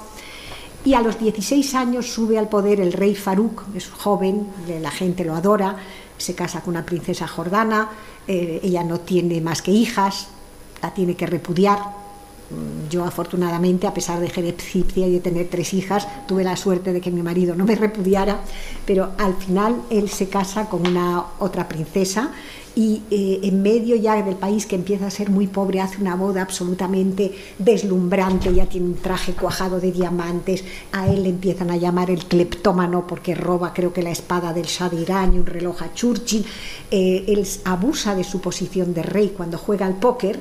[0.84, 4.46] Y a los 16 años sube al poder el rey Farouk, es joven,
[4.80, 5.76] la gente lo adora,
[6.18, 7.90] se casa con una princesa jordana,
[8.26, 10.28] eh, ella no tiene más que hijas,
[10.82, 11.78] la tiene que repudiar.
[12.50, 16.56] Mm, yo afortunadamente, a pesar de ser egipcia y de tener tres hijas, tuve la
[16.56, 18.40] suerte de que mi marido no me repudiara,
[18.86, 22.32] pero al final él se casa con una otra princesa
[22.78, 26.14] y eh, en medio ya del país que empieza a ser muy pobre hace una
[26.14, 30.62] boda absolutamente deslumbrante, ya tiene un traje cuajado de diamantes,
[30.92, 34.66] a él le empiezan a llamar el cleptómano porque roba creo que la espada del
[34.66, 36.46] Shah de Irán y un reloj a Churchill,
[36.92, 40.38] eh, él abusa de su posición de rey cuando juega al póker,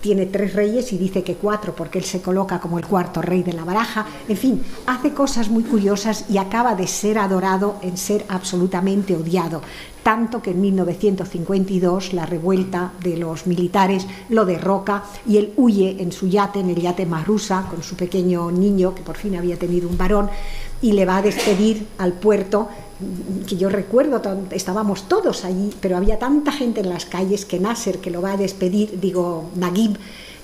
[0.00, 3.42] tiene tres reyes y dice que cuatro porque él se coloca como el cuarto rey
[3.42, 4.06] de la baraja.
[4.28, 9.62] En fin, hace cosas muy curiosas y acaba de ser adorado en ser absolutamente odiado.
[10.04, 16.12] Tanto que en 1952 la revuelta de los militares lo derroca y él huye en
[16.12, 19.88] su yate, en el yate Marusa, con su pequeño niño que por fin había tenido
[19.88, 20.28] un varón
[20.82, 22.68] y le va a despedir al puerto
[23.48, 27.98] que yo recuerdo, estábamos todos allí, pero había tanta gente en las calles que Nasser,
[27.98, 29.96] que lo va a despedir, digo, Naguib,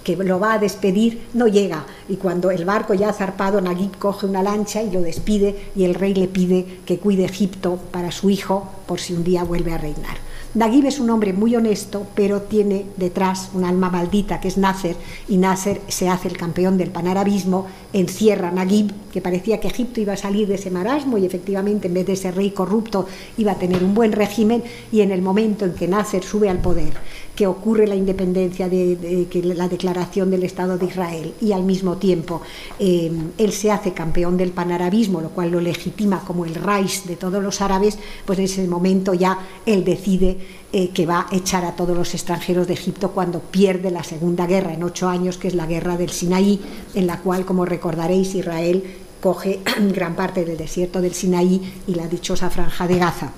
[0.05, 1.87] que lo va a despedir, no llega.
[2.09, 5.85] Y cuando el barco ya ha zarpado, Naguib coge una lancha y lo despide y
[5.85, 9.73] el rey le pide que cuide Egipto para su hijo por si un día vuelve
[9.73, 10.31] a reinar.
[10.53, 14.97] Naguib es un hombre muy honesto, pero tiene detrás un alma maldita que es Nasser,
[15.29, 20.01] y Nasser se hace el campeón del panarabismo, encierra a Naguib, que parecía que Egipto
[20.01, 23.07] iba a salir de ese marasmo y efectivamente en vez de ese rey corrupto
[23.39, 26.59] iba a tener un buen régimen, y en el momento en que Nasser sube al
[26.59, 26.95] poder,
[27.41, 29.27] que ocurre la independencia de,
[29.57, 32.43] la declaración del Estado de Israel y al mismo tiempo
[32.79, 37.17] eh, él se hace campeón del panarabismo, lo cual lo legitima como el Reich de
[37.17, 40.37] todos los árabes, pues en ese momento ya él decide
[40.71, 44.47] eh, que va a echar a todos los extranjeros de Egipto cuando pierde la segunda
[44.47, 46.61] guerra en ocho años, que es la guerra del Sinaí,
[46.93, 48.85] en la cual, como recordaréis, Israel
[49.23, 49.61] coge
[49.95, 53.33] gran parte del desierto del Sinaí y la dichosa franja de Gaza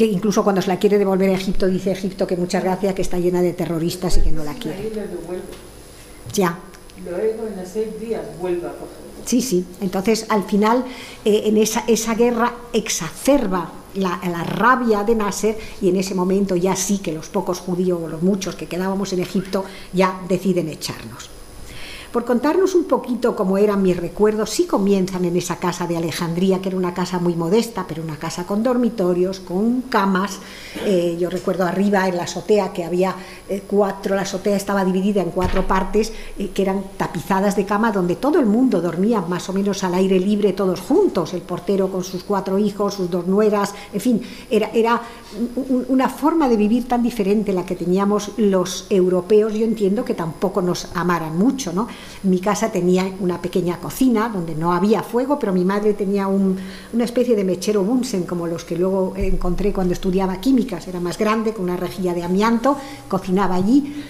[0.00, 3.02] que incluso cuando se la quiere devolver a Egipto dice Egipto que muchas gracias, que
[3.02, 4.90] está llena de terroristas y que no la quiere.
[6.32, 6.58] Ya.
[7.04, 8.96] Luego en seis días vuelve a coger.
[9.26, 9.62] Sí, sí.
[9.82, 10.86] Entonces, al final,
[11.22, 16.56] eh, en esa, esa guerra exacerba la, la, rabia de Nasser y en ese momento
[16.56, 20.70] ya sí que los pocos judíos, o los muchos que quedábamos en Egipto, ya deciden
[20.70, 21.28] echarnos.
[22.12, 26.60] Por contarnos un poquito cómo eran mis recuerdos, sí comienzan en esa casa de Alejandría,
[26.60, 30.40] que era una casa muy modesta, pero una casa con dormitorios, con camas.
[30.84, 33.14] Eh, yo recuerdo arriba en la azotea que había
[33.48, 37.92] eh, cuatro, la azotea estaba dividida en cuatro partes eh, que eran tapizadas de cama
[37.92, 41.92] donde todo el mundo dormía más o menos al aire libre, todos juntos, el portero
[41.92, 45.00] con sus cuatro hijos, sus dos nueras, en fin, era, era
[45.88, 50.60] una forma de vivir tan diferente la que teníamos los europeos, yo entiendo que tampoco
[50.62, 51.88] nos amaran mucho, ¿no?
[52.24, 57.04] Mi casa tenía una pequeña cocina donde no había fuego, pero mi madre tenía una
[57.04, 61.52] especie de mechero Bunsen, como los que luego encontré cuando estudiaba químicas, era más grande,
[61.52, 62.76] con una rejilla de amianto,
[63.08, 64.04] cocinaba allí.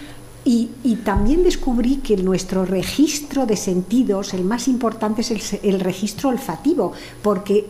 [0.44, 0.68] Y,
[1.04, 7.66] también descubrí que nuestro registro de sentidos, el más importante es el, registro olfativo, porque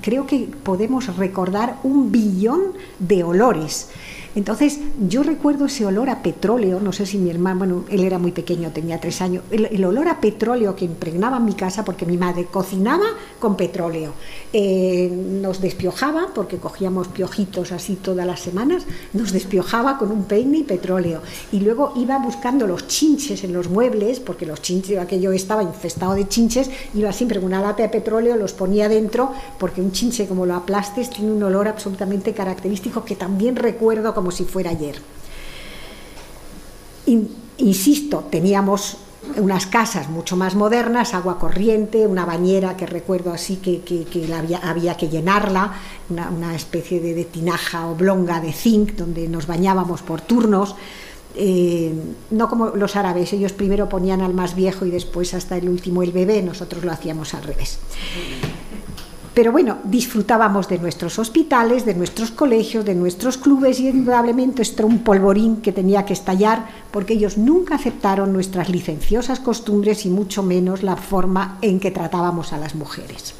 [0.00, 2.62] creo que podemos recordar un billón
[2.98, 3.88] de olores.
[4.34, 8.18] Entonces yo recuerdo ese olor a petróleo, no sé si mi hermano, bueno, él era
[8.18, 12.16] muy pequeño, tenía tres años, el, olor a petróleo que impregnaba mi casa porque mi
[12.16, 13.06] madre cocinaba
[13.38, 14.12] con petróleo,
[14.52, 20.58] eh, nos despiojaba porque cogíamos piojitos así todas las semanas, nos despiojaba con un peine
[20.58, 21.20] y petróleo.
[21.52, 26.14] Y luego iba buscando los chinches en los muebles porque los chinches, aquello estaba infestado
[26.14, 30.26] de chinches, iba siempre con una lata de petróleo, los ponía dentro porque un chinche
[30.26, 34.96] como lo aplastes tiene un olor absolutamente característico que también recuerdo como si fuera ayer.
[37.58, 38.96] Insisto, teníamos
[39.36, 43.82] unas casas mucho más modernas, agua corriente, una bañera que recuerdo así que,
[44.62, 45.72] había, que llenarla,
[46.10, 50.76] una, especie de, tinaja oblonga de zinc donde nos bañábamos por turnos.
[51.36, 51.92] Eh,
[52.30, 56.02] no como los árabes, ellos primero ponían al más viejo y después hasta el último
[56.02, 57.80] el bebé, nosotros lo hacíamos al revés.
[59.34, 64.82] Pero bueno, disfrutábamos de nuestros hospitales, de nuestros colegios, de nuestros clubes y indudablemente esto
[64.82, 70.10] era un polvorín que tenía que estallar porque ellos nunca aceptaron nuestras licenciosas costumbres y
[70.10, 73.34] mucho menos la forma en que tratábamos a las mujeres.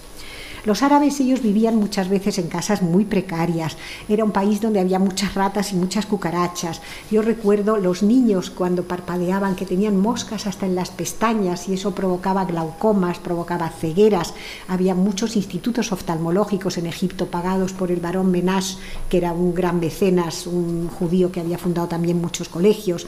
[0.65, 3.77] Los árabes ellos vivían muchas veces en casas muy precarias.
[4.09, 6.81] Era un país donde había muchas ratas y muchas cucarachas.
[7.11, 11.95] Yo recuerdo los niños cuando parpadeaban que tenían moscas hasta en las pestañas y eso
[11.95, 14.33] provocaba glaucomas, provocaba cegueras.
[14.67, 18.77] Había muchos institutos oftalmológicos en Egipto pagados por el barón Menash,
[19.11, 23.07] que era un gran mecenas, un judío que había fundado también muchos colegios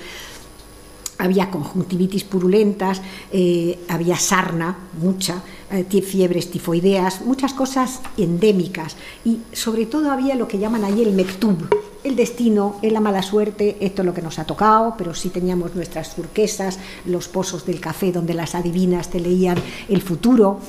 [1.18, 3.00] había conjuntivitis purulentas,
[3.32, 8.96] eh, había sarna, mucha, eh, fiebres tifoideas, muchas cosas endémicas.
[9.24, 11.68] Y sobre todo había lo que llaman ahí el mektub,
[12.04, 15.74] el destino, la mala suerte, esto es lo que nos ha tocado, pero sí teníamos
[15.74, 19.58] nuestras turquesas, los pozos del café donde las adivinas te leían
[19.88, 20.60] el futuro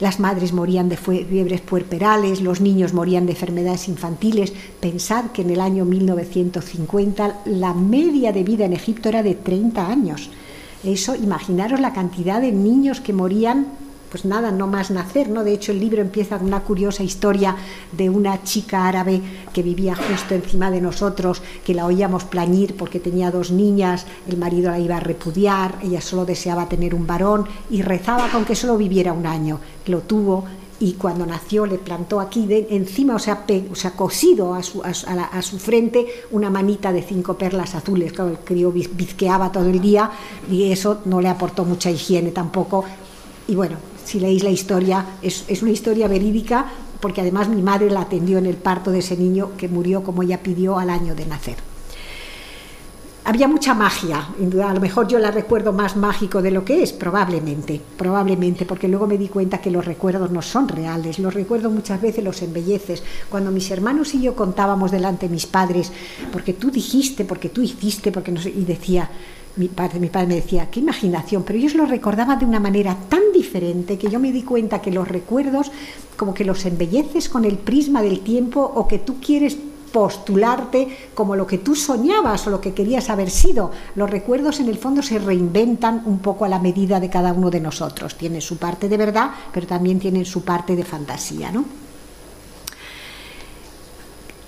[0.00, 4.52] las madres morían de fiebres puerperales, los niños morían de enfermedades infantiles.
[4.80, 9.86] Pensad que en el año 1950 la media de vida en Egipto era de 30
[9.86, 10.30] años.
[10.82, 13.66] Eso, imaginaros la cantidad de niños que morían
[14.10, 15.44] pues nada, no más nacer, ¿no?
[15.44, 17.56] De hecho, el libro empieza con una curiosa historia
[17.92, 23.00] de una chica árabe que vivía justo encima de nosotros, que la oíamos plañir porque
[23.00, 27.46] tenía dos niñas, el marido la iba a repudiar, ella solo deseaba tener un varón
[27.70, 29.60] y rezaba con que solo viviera un año.
[29.86, 30.44] Lo tuvo
[30.80, 34.82] y cuando nació le plantó aquí de, encima, o sea, o sea cosido a su,
[34.82, 38.12] a, a, su, frente una manita de cinco perlas azules.
[38.12, 40.10] Claro, el crío bizqueaba todo el día
[40.50, 42.84] y eso no le aportó mucha higiene tampoco.
[43.46, 43.76] Y bueno,
[44.10, 46.66] si leéis la historia, es, una historia verídica
[47.00, 50.22] porque además mi madre la atendió en el parto de ese niño que murió como
[50.22, 51.56] ella pidió al año de nacer.
[53.22, 56.92] Había mucha magia, a lo mejor yo la recuerdo más mágico de lo que es,
[56.92, 61.70] probablemente, probablemente, porque luego me di cuenta que los recuerdos no son reales, los recuerdos
[61.70, 63.04] muchas veces los embelleces.
[63.28, 65.92] Cuando mis hermanos y yo contábamos delante de mis padres,
[66.32, 69.08] porque tú dijiste, porque tú hiciste, porque no sé, y decía,
[69.60, 72.96] mi padre, mi padre me decía, qué imaginación, pero ellos lo recordaban de una manera
[73.10, 75.70] tan diferente que yo me di cuenta que los recuerdos
[76.16, 79.58] como que los embelleces con el prisma del tiempo o que tú quieres
[79.92, 83.70] postularte como lo que tú soñabas o lo que querías haber sido.
[83.96, 87.50] Los recuerdos en el fondo se reinventan un poco a la medida de cada uno
[87.50, 88.16] de nosotros.
[88.16, 91.66] Tienen su parte de verdad, pero también tienen su parte de fantasía, ¿no?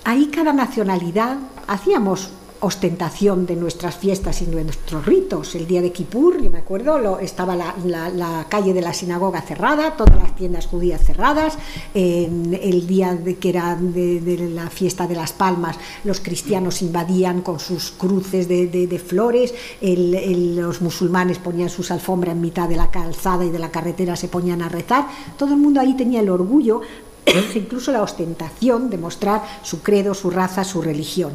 [0.05, 1.37] Ahí cada nacionalidad
[1.67, 2.29] hacíamos
[2.63, 5.53] ostentación de nuestras fiestas y nuestros ritos.
[5.55, 9.41] El día de Kippur, yo me acuerdo, lo, estaba la, la, calle de la sinagoga
[9.41, 11.57] cerrada, todas las tiendas judías cerradas.
[11.93, 17.59] el día de, que era de, la fiesta de las palmas, los cristianos invadían con
[17.59, 23.43] sus cruces de, de flores, los musulmanes ponían sus alfombras en mitad de la calzada
[23.43, 25.07] y de la carretera se ponían a rezar.
[25.37, 26.81] Todo el mundo ahí tenía el orgullo
[27.55, 31.33] incluso la ostentación de mostrar su credo, su raza, su religión.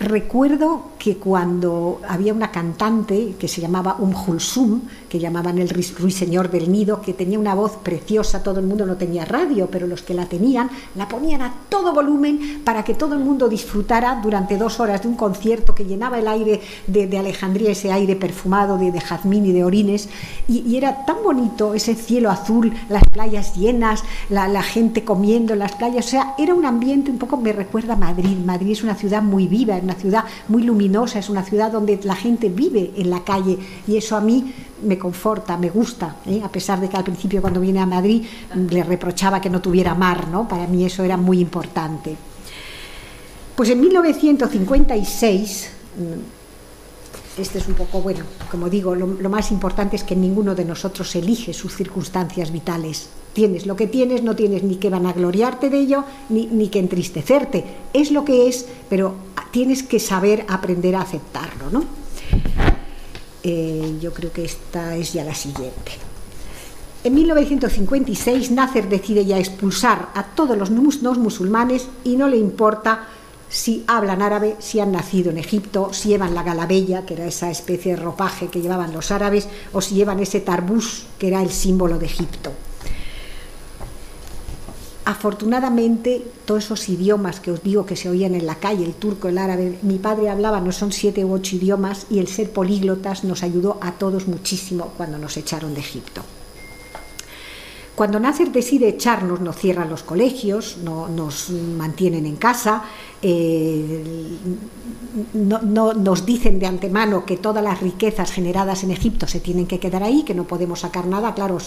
[0.00, 4.80] Recuerdo que cuando había una cantante que se llamaba Um Hulsum,
[5.10, 8.96] que llamaban el ruiseñor del nido, que tenía una voz preciosa, todo el mundo no
[8.96, 13.14] tenía radio, pero los que la tenían la ponían a todo volumen para que todo
[13.14, 17.72] el mundo disfrutara durante dos horas de un concierto que llenaba el aire de, Alejandría,
[17.72, 20.08] ese aire perfumado de, jazmín y de orines,
[20.48, 25.72] y, era tan bonito ese cielo azul, las playas llenas, la, gente comiendo en las
[25.72, 28.94] playas, o sea, era un ambiente un poco, me recuerda a Madrid, Madrid es una
[28.94, 33.10] ciudad muy viva, una ciudad muy luminosa, es una ciudad donde la gente vive en
[33.10, 36.40] la calle y eso a mí me conforta, me gusta, ¿eh?
[36.44, 38.24] a pesar de que al principio cuando vine a Madrid
[38.54, 40.46] le reprochaba que no tuviera mar, ¿no?
[40.46, 42.16] Para mí eso era muy importante.
[43.56, 49.96] Pues en 1956 mm, este es un poco, bueno, como digo, lo, lo, más importante
[49.96, 53.08] es que ninguno de nosotros elige sus circunstancias vitales.
[53.32, 57.64] Tienes lo que tienes, no tienes ni que vanagloriarte de ello, ni, ni que entristecerte.
[57.92, 59.14] Es lo que es, pero
[59.50, 61.84] tienes que saber aprender a aceptarlo, ¿no?
[63.42, 65.92] Eh, yo creo que esta es ya la siguiente.
[67.02, 73.08] En 1956 Nasser decide ya expulsar a todos los no musulmanes y no le importa
[73.48, 77.50] si hablan árabe, si han nacido en Egipto, si llevan la galabella, que era esa
[77.50, 81.50] especie de ropaje que llevaban los árabes, o si llevan ese tarbús, que era el
[81.50, 82.52] símbolo de Egipto.
[85.10, 89.26] Afortunadamente, todos esos idiomas que os digo que se oían en la calle, el turco,
[89.26, 93.24] el árabe, mi padre hablaba, no son siete u ocho idiomas, y el ser políglotas
[93.24, 96.22] nos ayudó a todos muchísimo cuando nos echaron de Egipto.
[97.96, 102.84] Cuando Nasser decide echarnos, nos cierran los colegios, no, nos mantienen en casa,
[103.22, 104.38] eh,
[105.32, 109.80] no, nos dicen de antemano que todas las riquezas generadas en Egipto se tienen que
[109.80, 111.34] quedar ahí, que no podemos sacar nada.
[111.34, 111.58] Claro,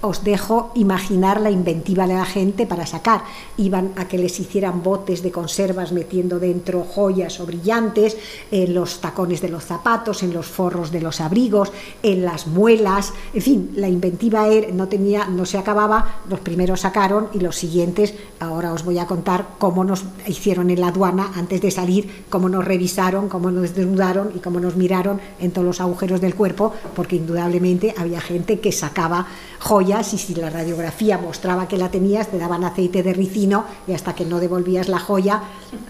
[0.00, 3.22] os, dejo imaginar la inventiva de la gente para sacar.
[3.56, 8.16] Iban a que les hicieran botes de conservas metiendo dentro joyas o brillantes,
[8.50, 13.12] en los tacones de los zapatos, en los forros de los abrigos, en las muelas.
[13.32, 16.20] En fin, la inventiva era, no, tenía, no se acababa.
[16.28, 20.80] Los primeros sacaron y los siguientes, ahora os voy a contar cómo nos hicieron en
[20.80, 25.50] la antes de salir, cómo nos revisaron, cómo nos desnudaron y cómo nos miraron en
[25.50, 29.26] todos los agujeros del cuerpo, porque indudablemente había gente que sacaba
[29.60, 33.92] joyas y si la radiografía mostraba que la tenías, te daban aceite de ricino y
[33.92, 35.42] hasta que no devolvías la joya,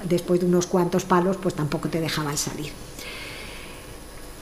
[0.09, 2.71] después de unos cuantos palos, pues tampoco te dejaban salir.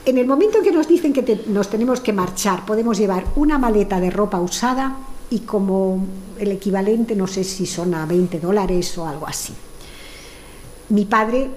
[0.05, 3.57] En el momento en que nos dicen que nos tenemos que marchar, podemos llevar una
[3.57, 4.95] maleta de ropa usada
[5.29, 6.05] y como
[6.39, 9.53] el equivalente, no sé si son a 20 dólares o algo así.
[10.89, 11.49] Mi padre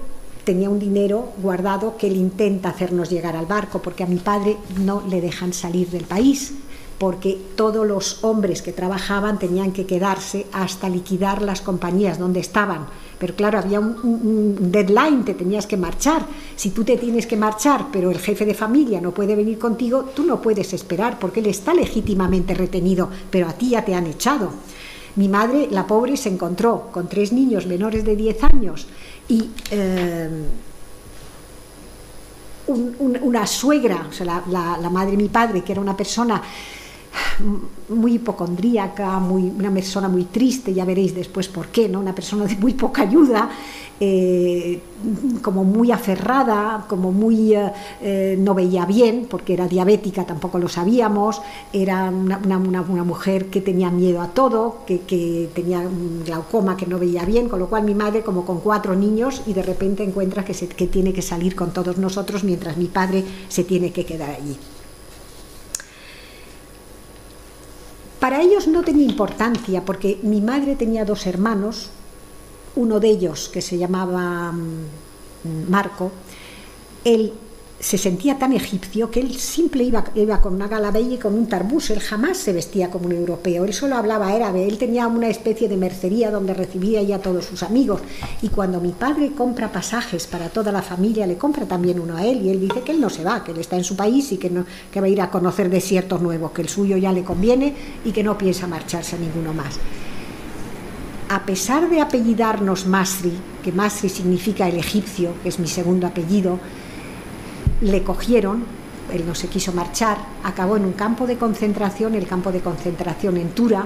[0.43, 4.57] tenía un dinero guardado que él intenta hacernos llegar al barco, porque a mi padre
[4.79, 6.53] no le dejan salir del país,
[6.97, 12.87] porque todos los hombres que trabajaban tenían que quedarse hasta liquidar las compañías donde estaban.
[13.19, 16.25] Pero claro, había un, deadline, te tenías que marchar.
[16.57, 20.09] Si tú te tienes que marchar, pero el jefe de familia no puede venir contigo,
[20.13, 24.07] tú no puedes esperar, porque él está legítimamente retenido, pero a ti ya te han
[24.07, 24.51] echado.
[25.15, 28.87] Mi madre, la pobre, se encontró con tres niños menores de 10 años
[29.31, 30.29] y eh,
[32.67, 36.41] una suegra, o sea, la, madre de mi padre, que era una persona
[37.89, 41.99] muy hipocondríaca, muy, una persona muy triste, ya veréis después por qué, ¿no?
[41.99, 43.49] una persona de muy poca ayuda,
[43.99, 44.81] eh,
[45.43, 50.67] como muy aferrada, como muy eh, eh, no veía bien, porque era diabética, tampoco lo
[50.67, 51.41] sabíamos,
[51.71, 57.25] era una, mujer que tenía miedo a todo, que, tenía un glaucoma, que no veía
[57.25, 60.53] bien, con lo cual mi madre, como con cuatro niños, y de repente encuentra que,
[60.53, 64.57] que tiene que salir con todos nosotros mientras mi padre se tiene que quedar allí.
[68.21, 71.89] Para ellos no tenía importancia porque mi madre tenía dos hermanos,
[72.75, 76.11] uno de ellos, que se llamaba mm, Marco,
[77.03, 77.33] él
[77.81, 81.47] se sentía tan egipcio que él siempre iba, iba con una galabella y con un
[81.47, 85.27] tarbús, él jamás se vestía como un europeo, él solo hablaba árabe, él tenía una
[85.29, 88.01] especie de mercería donde recibía ya todos sus amigos.
[88.43, 92.25] Y cuando mi padre compra pasajes para toda la familia, le compra también uno a
[92.25, 94.31] él y él dice que él no se va, que él está en su país
[94.31, 97.11] y que, no, que va a ir a conocer desiertos nuevos, que el suyo ya
[97.11, 97.73] le conviene
[98.05, 99.79] y que no piensa marcharse a ninguno más.
[101.29, 106.59] A pesar de apellidarnos Masri, que Masri significa el egipcio, que es mi segundo apellido,
[107.81, 108.63] le cogieron,
[109.11, 113.37] él no se quiso marchar, acabó en un campo de concentración, el campo de concentración
[113.37, 113.85] en Tura,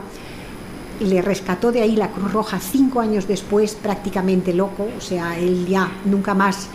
[1.00, 5.66] le rescató de ahí la Cruz Roja cinco años después, prácticamente loco, o sea, él
[5.68, 6.70] ya nunca más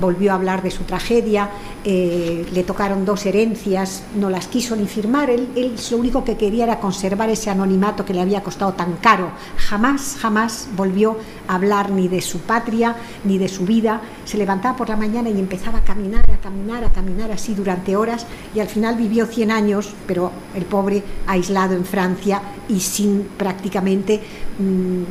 [0.00, 1.50] volvió a hablar de su tragedia,
[1.84, 6.36] eh, le tocaron dos herencias, no las quiso ni firmar, él, él, lo único que
[6.36, 11.16] quería era conservar ese anonimato que le había costado tan caro, jamás, jamás volvió
[11.48, 15.28] a hablar ni de su patria, ni de su vida, se levantaba por la mañana
[15.28, 19.26] y empezaba a caminar, a caminar, a caminar así durante horas y al final vivió
[19.26, 24.20] 100 años, pero el pobre aislado en Francia y sin prácticamente,
[24.58, 25.02] mmm,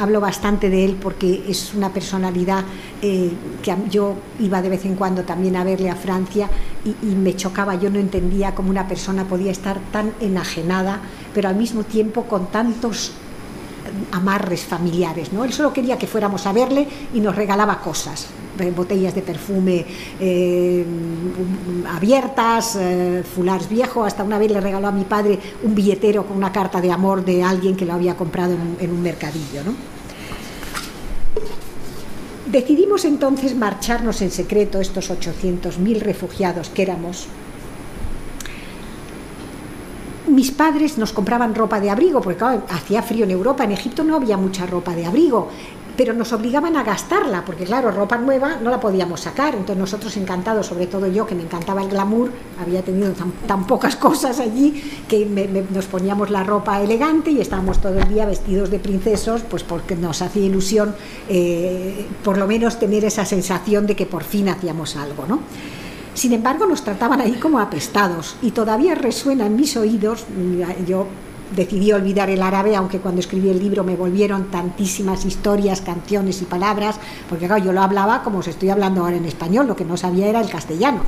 [0.00, 2.64] hablo bastante de él porque es una personalidad
[3.02, 6.48] eh, que yo iba de vez en cuando también a verle a Francia
[6.84, 11.00] y, me chocaba, yo no entendía cómo una persona podía estar tan enajenada,
[11.34, 13.12] pero al mismo tiempo con tantos
[14.12, 15.32] amarres familiares.
[15.32, 15.44] ¿no?
[15.44, 18.26] Él solo quería que fuéramos a verle y nos regalaba cosas,
[18.74, 19.86] botellas de perfume
[20.20, 20.84] eh,
[21.88, 24.06] abiertas, eh, fulars viejos.
[24.06, 27.24] Hasta una vez le regaló a mi padre un billetero con una carta de amor
[27.24, 29.64] de alguien que lo había comprado en, en un mercadillo.
[29.64, 29.97] ¿no?
[32.50, 37.28] Decidimos entonces marcharnos en secreto, estos 800.000 refugiados que éramos,
[40.26, 44.02] mis padres nos compraban ropa de abrigo, porque claro, hacía frío en Europa, en Egipto
[44.02, 45.50] no había mucha ropa de abrigo,
[45.98, 50.16] pero nos obligaban a gastarla, porque claro, ropa nueva no la podíamos sacar, entonces nosotros
[50.16, 52.30] encantados, sobre todo yo que me encantaba el glamour,
[52.62, 53.12] había tenido
[53.48, 55.26] tan, pocas cosas allí, que
[55.74, 59.96] nos poníamos la ropa elegante y estábamos todo el día vestidos de princesos, pues porque
[59.96, 60.94] nos hacía ilusión
[61.28, 65.40] eh, por lo menos tener esa sensación de que por fin hacíamos algo, ¿no?
[66.14, 70.26] Sin embargo, nos trataban ahí como apestados y todavía resuena en mis oídos,
[70.86, 71.08] yo
[71.54, 76.44] decidí olvidar el árabe, aunque cuando escribí el libro me volvieron tantísimas historias, canciones y
[76.44, 76.96] palabras,
[77.28, 79.96] porque claro, yo lo hablaba como os estoy hablando ahora en español, lo que no
[79.96, 81.00] sabía era el castellano.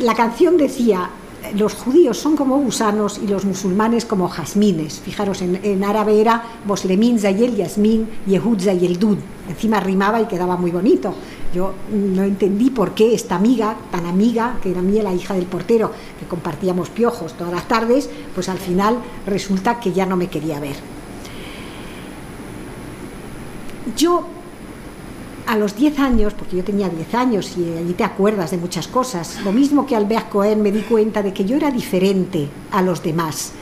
[0.00, 1.10] La canción decía,
[1.54, 5.00] los judíos son como gusanos y los musulmanes como jazmines.
[5.00, 9.18] Fijaros, en, en árabe era Boslemin Zayel Yasmin, Yehud Zayel Dud.
[9.48, 11.14] Encima rimaba y quedaba muy bonito.
[11.54, 15.46] Yo no entendí por qué esta amiga, tan amiga, que era mía, la hija del
[15.46, 20.28] portero, que compartíamos piojos todas las tardes, pues al final resulta que ya no me
[20.28, 20.76] quería ver.
[23.96, 24.26] Yo
[25.46, 28.88] a los 10 años, porque yo tenía 10 años y allí te acuerdas de muchas
[28.88, 32.82] cosas, lo mismo que Albert Cohen me di cuenta de que yo era diferente a
[32.82, 33.52] los demás,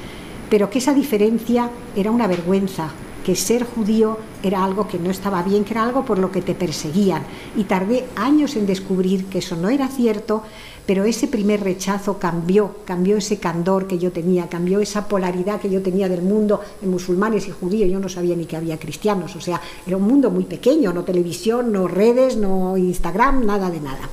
[0.49, 2.91] pero que esa diferencia era una vergüenza,
[3.25, 6.43] que ser judío era algo que no estaba bien, que era algo por lo que
[6.43, 7.23] te perseguían.
[7.57, 10.43] Y tardé años en descubrir que eso no era cierto,
[10.87, 15.71] pero ese primer rechazo cambió, cambió ese candor que yo tenía, cambió esa polaridad que
[15.71, 17.91] yo tenía del mundo de musulmanes y judíos.
[17.91, 21.05] Yo no sabía ni que había cristianos, o sea, era un mundo muy pequeño, no
[21.05, 24.09] televisión, no redes, no Instagram, nada de nada.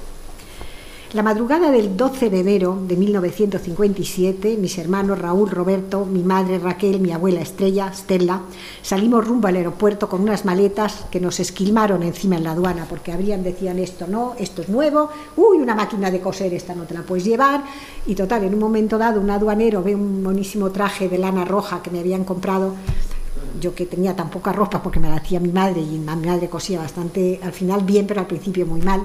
[1.14, 7.01] La madrugada del 12 de enero de 1957, mis hermanos Raúl, Roberto, mi madre Raquel,
[7.01, 8.43] mi abuela Estrella, Stella,
[8.82, 13.12] salimos rumbo al aeropuerto con unas maletas que nos esquilmaron encima en la aduana, porque
[13.12, 16.93] habrían, decían esto no, esto es nuevo, uy, una máquina de coser, esta no te
[16.93, 17.62] la puedes llevar,
[18.05, 21.84] y total, en un momento dado un aduanero ve un monísimo traje de lana roja
[21.84, 22.74] que me habían comprado,
[23.59, 26.47] yo que tenía tan poca ropa porque me la hacía mi madre y mi madre
[26.47, 29.01] cosía bastante, al final bien, pero al principio muy mal,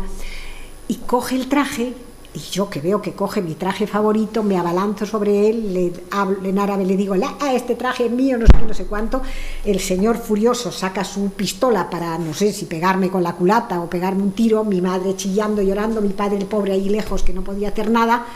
[0.89, 1.95] y coge el traje
[2.37, 6.47] y yo que veo que coge mi traje favorito, me abalanzo sobre él, le hablo
[6.47, 9.23] en árabe, le digo, ah, este traje es mío, no sé cuánto.
[9.65, 13.89] El señor furioso saca su pistola para, no sé si pegarme con la culata o
[13.89, 17.43] pegarme un tiro, mi madre chillando, llorando, mi padre, el pobre ahí lejos, que no
[17.43, 18.27] podía hacer nada.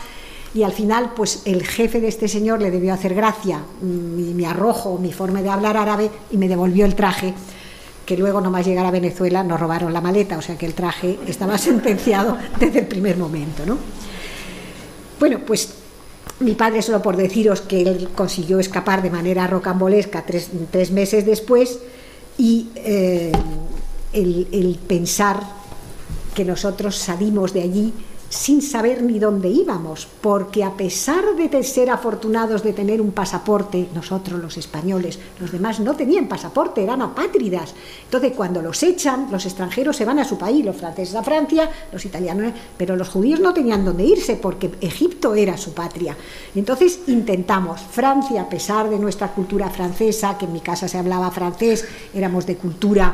[0.55, 4.45] Y al final, pues el jefe de este señor le debió hacer gracia mi, mi
[4.45, 7.35] arrojo, mi forma de hablar árabe y me devolvió el traje
[8.11, 11.17] que luego nomás llegar a Venezuela nos robaron la maleta, o sea que el traje
[11.27, 13.77] estaba sentenciado desde el primer momento, ¿no?
[15.17, 15.69] Bueno, pues
[16.41, 21.79] mi padre, solo por deciros que él consiguió escapar de manera rocambolesca tres, meses después
[22.37, 23.31] y eh,
[24.11, 25.41] el pensar
[26.35, 27.93] que nosotros salimos de allí
[28.31, 33.89] sin saber ni dónde íbamos, porque a pesar de ser afortunados de tener un pasaporte,
[33.93, 37.73] nosotros los españoles, los demás no tenían pasaporte, eran apátridas.
[38.05, 41.69] Entonces, cuando los echan, los extranjeros se van a su país, los franceses a Francia,
[41.91, 46.15] los italianos, pero los judíos no tenían dónde irse porque Egipto era su patria.
[46.55, 51.31] Entonces, intentamos, Francia, a pesar de nuestra cultura francesa, que en mi casa se hablaba
[51.31, 53.13] francés, éramos de cultura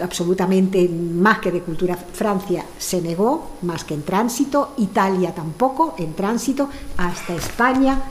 [0.00, 6.14] absolutamente más que de cultura, Francia se negó, más que en tránsito, Italia tampoco, en
[6.14, 8.02] tránsito, hasta España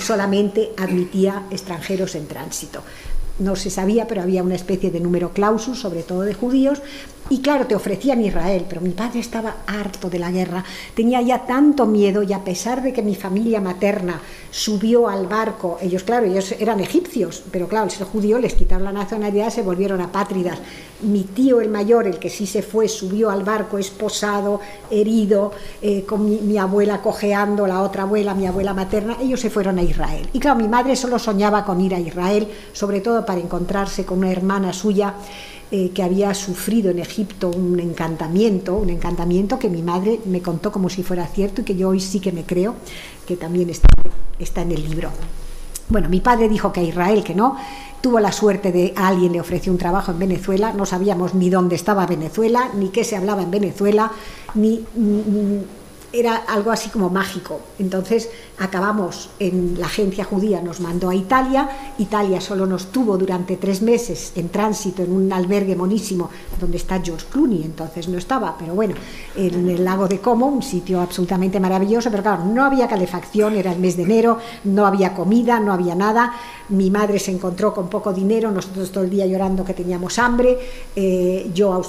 [0.00, 2.82] solamente admitía extranjeros en tránsito.
[3.38, 6.82] No se sabía, pero había una especie de número clausus, sobre todo de judíos,
[7.30, 10.64] y claro, te ofrecían Israel, pero mi padre estaba harto de la guerra,
[10.94, 14.20] tenía ya tanto miedo y a pesar de que mi familia materna
[14.50, 18.84] subió al barco, ellos claro, ellos eran egipcios, pero claro, el ser judío les quitaron
[18.84, 20.58] la nacionalidad, se volvieron apátridas.
[21.02, 24.60] Mi tío el mayor, el que sí se fue, subió al barco esposado,
[24.90, 29.50] herido, eh, con mi, mi abuela cojeando, la otra abuela, mi abuela materna, ellos se
[29.50, 30.28] fueron a Israel.
[30.32, 34.18] Y claro, mi madre solo soñaba con ir a Israel, sobre todo para encontrarse con
[34.18, 35.14] una hermana suya
[35.70, 40.72] eh, que había sufrido en Egipto un encantamiento, un encantamiento que mi madre me contó
[40.72, 42.74] como si fuera cierto y que yo hoy sí que me creo,
[43.26, 43.88] que también está,
[44.38, 45.10] está en el libro.
[45.88, 47.56] Bueno, mi padre dijo que a Israel que no,
[48.00, 51.74] tuvo la suerte de alguien le ofreció un trabajo en Venezuela, no sabíamos ni dónde
[51.74, 54.12] estaba Venezuela, ni qué se hablaba en Venezuela,
[54.54, 54.84] ni,
[56.12, 57.60] era algo así como mágico.
[57.78, 63.56] Entonces acabamos en la agencia judía, nos mandó a Italia, Italia solo nos tuvo durante
[63.56, 66.30] tres meses en tránsito en un albergue monísimo
[66.60, 68.94] donde está George Clooney, entonces no estaba, pero bueno,
[69.34, 73.72] en el lago de Como, un sitio absolutamente maravilloso, pero claro, no había calefacción, era
[73.72, 76.34] el mes de enero, no había comida, no había nada,
[76.70, 80.58] mi madre se encontró con poco dinero, nosotros todo el día llorando que teníamos hambre,
[80.96, 81.82] eh, yo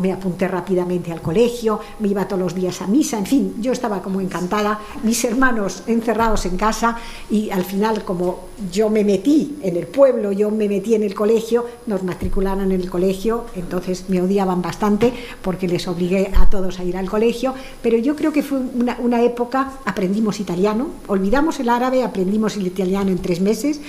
[0.00, 3.72] me apunté rápidamente al colegio, me iba todos los días a misa, en fin, yo
[3.72, 6.96] estaba como encantada, mis hermanos encerrados en casa
[7.30, 11.14] y al final como yo me metí en el pueblo, yo me metí en el
[11.14, 15.12] colegio, nos matricularon en el colegio, entonces me odiaban bastante
[15.42, 18.96] porque les obligué a todos a ir al colegio, pero yo creo que fue una,
[19.00, 23.80] una época, aprendimos italiano, olvidamos el árabe, aprendimos el italiano en tres meses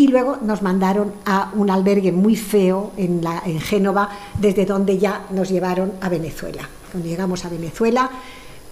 [0.00, 4.96] y luego nos mandaron a un albergue muy feo en, la, en Génova, desde donde
[4.96, 6.66] ya nos llevaron a Venezuela.
[6.90, 8.10] Cuando llegamos a Venezuela,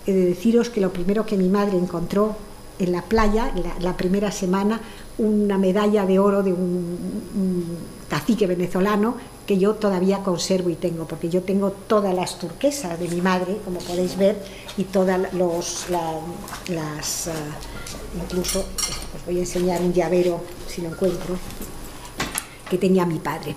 [0.07, 2.35] he de deciros que lo primero que mi madre encontró
[2.79, 4.81] en la playa, la, primera semana,
[5.18, 6.97] una medalla de oro de un,
[8.09, 9.16] cacique venezolano
[9.47, 13.59] que yo todavía conservo y tengo, porque yo tengo todas las turquesas de mi madre,
[13.66, 14.43] como podéis ver,
[14.79, 20.41] y todas los, las, uh, incluso os voy a enseñar un llavero,
[20.79, 21.37] si lo encuentro,
[22.70, 23.55] que tenía mi padre.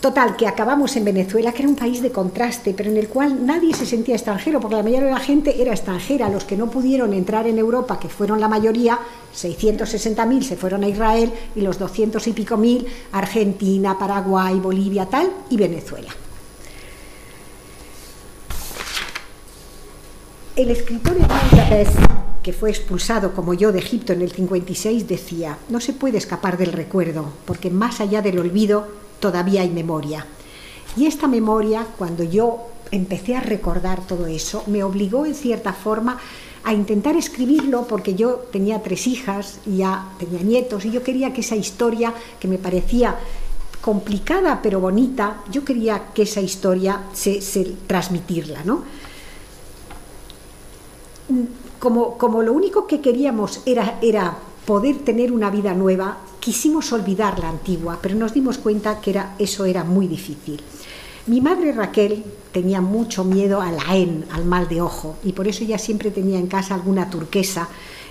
[0.00, 3.44] Total, que acabamos en Venezuela, que era un país de contraste, pero en el cual
[3.44, 6.28] nadie se sentía extranjero, porque la mayoría de la gente era extranjera.
[6.28, 9.00] Los que no pudieron entrar en Europa, que fueron la mayoría,
[9.34, 15.28] 660.000 se fueron a Israel y los 200 y pico mil Argentina, Paraguay, Bolivia, tal,
[15.50, 16.10] y Venezuela.
[20.54, 25.80] El escritor Hernán que fue expulsado como yo de Egipto en el 56, decía, no
[25.80, 28.86] se puede escapar del recuerdo, porque más allá del olvido
[29.18, 30.24] todavía hay memoria.
[30.96, 36.20] Y esta memoria, cuando yo empecé a recordar todo eso, me obligó en cierta forma
[36.62, 41.32] a intentar escribirlo porque yo tenía tres hijas y ya tenía nietos y yo quería
[41.32, 43.16] que esa historia que me parecía
[43.80, 47.40] complicada pero bonita, yo quería que esa historia se,
[47.88, 48.84] transmitirla, ¿no?
[51.78, 57.38] Como, como, lo único que queríamos era, era poder tener una vida nueva, quisimos olvidar
[57.38, 60.60] la antigua, pero nos dimos cuenta que era, eso era muy difícil.
[61.26, 65.48] Mi madre Raquel tenía mucho miedo a la EN, al mal de ojo, y por
[65.48, 67.68] eso ella siempre tenía en casa alguna turquesa,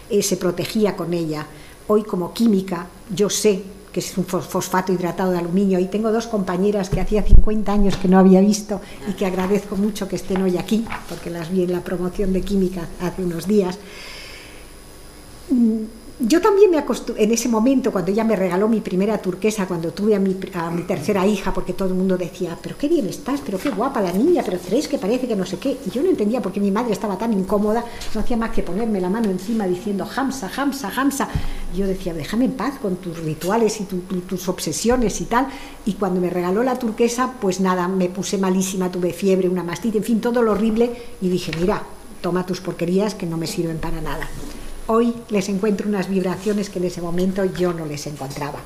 [0.09, 1.47] eh, se protegía con ella.
[1.87, 3.63] Hoy como química yo sé
[3.95, 7.95] que es un fosfato hidratado de aluminio y tengo dos compañeras que hacía 50 años
[7.95, 11.63] que no había visto y que agradezco mucho que estén hoy aquí, porque las vi
[11.63, 13.79] en la promoción de química hace unos días
[16.19, 19.91] yo también me acostumbré, en ese momento, cuando ella me regaló mi primera turquesa, cuando
[19.91, 23.41] tuve a mi, a tercera hija, porque todo el mundo decía, pero qué bien estás,
[23.45, 25.77] pero qué guapa la niña, pero creéis que parece que no sé qué.
[25.85, 28.63] Y yo no entendía por qué mi madre estaba tan incómoda, no hacía más que
[28.63, 31.27] ponerme la mano encima diciendo, Hamsa, Hamsa, Hamsa.
[31.75, 35.47] Yo decía, déjame en paz con tus rituales y tus obsesiones y tal.
[35.85, 39.97] Y cuando me regaló la turquesa, pues nada, me puse malísima, tuve fiebre, una mastita,
[39.97, 40.95] en fin, todo lo horrible.
[41.19, 41.83] Y dije, mira,
[42.21, 44.29] toma tus porquerías que no me sirven para nada.
[44.87, 48.59] Hoy les encuentro unas vibraciones que en ese momento yo no les encontraba.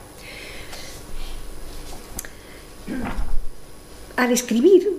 [4.17, 4.89] Al escribir,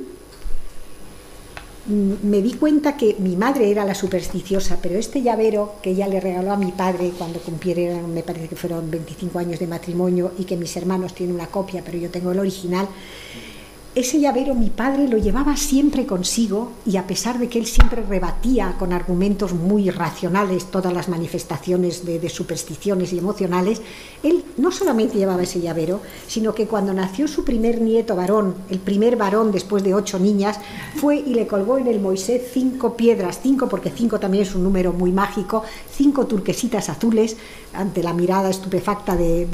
[1.87, 6.21] me di cuenta que mi madre era la supersticiosa, pero este llavero que ella le
[6.21, 10.45] regaló a mi padre cuando cumplieron, me parece que fueron 25 años de matrimonio y
[10.45, 12.89] que mis hermanos tienen una copia, pero yo tengo el original,
[13.93, 18.05] ese llavero mi padre lo llevaba siempre consigo y a pesar de que él siempre
[18.05, 23.83] rebatía con argumentos muy racionales todas las manifestaciones de, supersticiones y emocionales,
[24.23, 28.79] él no solamente llevaba ese llavero, sino que cuando nació su primer nieto varón, el
[28.79, 30.61] primer varón después de ocho niñas,
[30.95, 34.63] fue y le colgó en el Moisés cinco piedras, cinco porque cinco también es un
[34.63, 37.37] número muy mágico, cinco turquesitas azules
[37.73, 39.47] ante la mirada estupefacta de,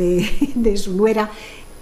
[0.54, 1.30] de su nuera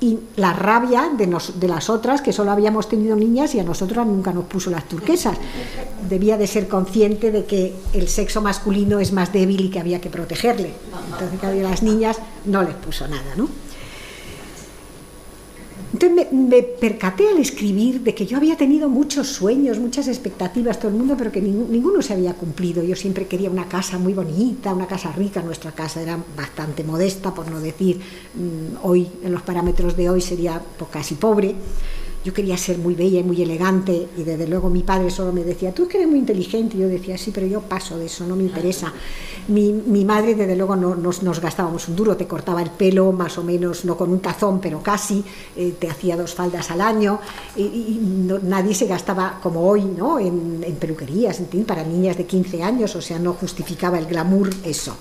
[0.04, 4.06] y la rabia de, de, las otras, que solo habíamos tenido niñas y a nosotros
[4.06, 5.38] nunca nos puso las turquesas.
[6.10, 10.02] Debía de ser consciente de que el sexo masculino es más débil y que había
[10.02, 10.74] que protegerle.
[11.10, 13.48] Entonces, a las niñas no les puso nada, ¿no?
[15.94, 20.88] Entonces me, percaté al escribir de que yo había tenido muchos sueños, muchas expectativas, todo
[20.88, 22.82] el mundo, pero que ninguno se había cumplido.
[22.82, 25.40] Yo siempre quería una casa muy bonita, una casa rica.
[25.40, 28.00] Nuestra casa era bastante modesta, por no decir,
[28.34, 31.54] mm, hoy, en los parámetros de hoy, sería casi pobre
[32.24, 35.44] yo quería ser muy bella y muy elegante y desde luego mi padre solo me
[35.44, 38.26] decía, tú que eres muy inteligente, y yo decía, sí, pero yo paso de eso,
[38.26, 38.92] no me interesa.
[39.48, 43.12] Mi, mi madre desde luego no, nos, nos, gastábamos un duro, te cortaba el pelo
[43.12, 45.22] más o menos, no con un tazón, pero casi,
[45.54, 47.20] eh, te hacía dos faldas al año
[47.56, 48.00] y,
[48.42, 50.18] nadie se gastaba como hoy ¿no?
[50.18, 54.50] en, en peluquerías, en para niñas de 15 años, o sea, no justificaba el glamour
[54.64, 54.96] eso.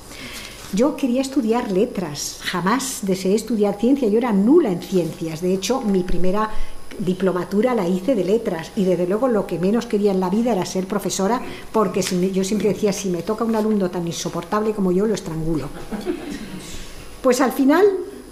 [0.73, 5.39] Yo quería estudiar letras, jamás deseé estudiar ciencia, yo era nula en ciencias.
[5.41, 6.49] De hecho, mi primera
[6.99, 10.53] diplomatura la hice de letras y desde luego lo que menos quería en la vida
[10.53, 11.41] era ser profesora
[11.71, 15.69] porque yo siempre decía, si me toca un alumno tan insoportable como yo, lo estrangulo.
[17.21, 17.85] Pues al final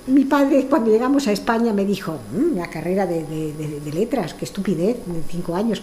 [0.08, 4.98] mi padre cuando llegamos a España me dijo, mm, la carrera de, letras, qué estupidez,
[5.06, 5.80] de cinco años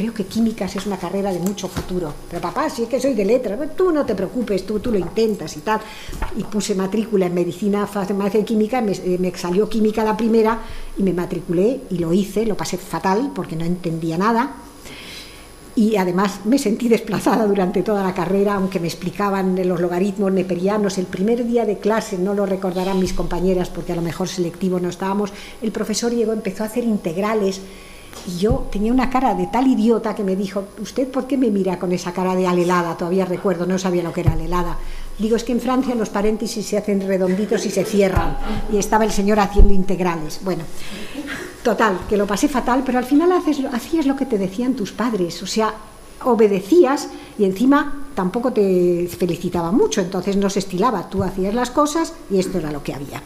[0.00, 2.14] creo que químicas es una carrera de mucho futuro.
[2.30, 4.98] Pero papá, si es que soy de letras, tú no te preocupes, tú, tú lo
[4.98, 5.78] intentas y tal.
[6.38, 10.58] Y puse matrícula en medicina, farmacia y química, me, eh, me salió química la primera
[10.96, 14.54] y me matriculé y lo hice, lo pasé fatal porque no entendía nada.
[15.76, 20.96] Y además me sentí desplazada durante toda la carrera, aunque me explicaban los logaritmos neperianos.
[20.96, 24.80] El primer día de clase, no lo recordarán mis compañeras porque a lo mejor selectivo
[24.80, 25.30] no estábamos,
[25.60, 27.60] el profesor llegó, empezó a hacer integrales
[28.26, 31.50] y yo tenía una cara de tal idiota que me dijo, ¿usted por qué me
[31.50, 32.96] mira con esa cara de alelada?
[32.96, 34.76] Todavía recuerdo, no sabía lo que era alelada.
[35.18, 38.36] Digo, es que en Francia los paréntesis se hacen redonditos y se cierran.
[38.72, 40.40] Y estaba el señor haciendo integrales.
[40.42, 40.64] Bueno,
[41.62, 44.92] total, que lo pasé fatal, pero al final haces, hacías lo que te decían tus
[44.92, 45.42] padres.
[45.42, 45.74] O sea,
[46.24, 47.08] obedecías
[47.38, 52.38] y encima tampoco te felicitaba mucho, entonces no se estilaba, tú hacías las cosas y
[52.38, 53.22] esto era lo que había.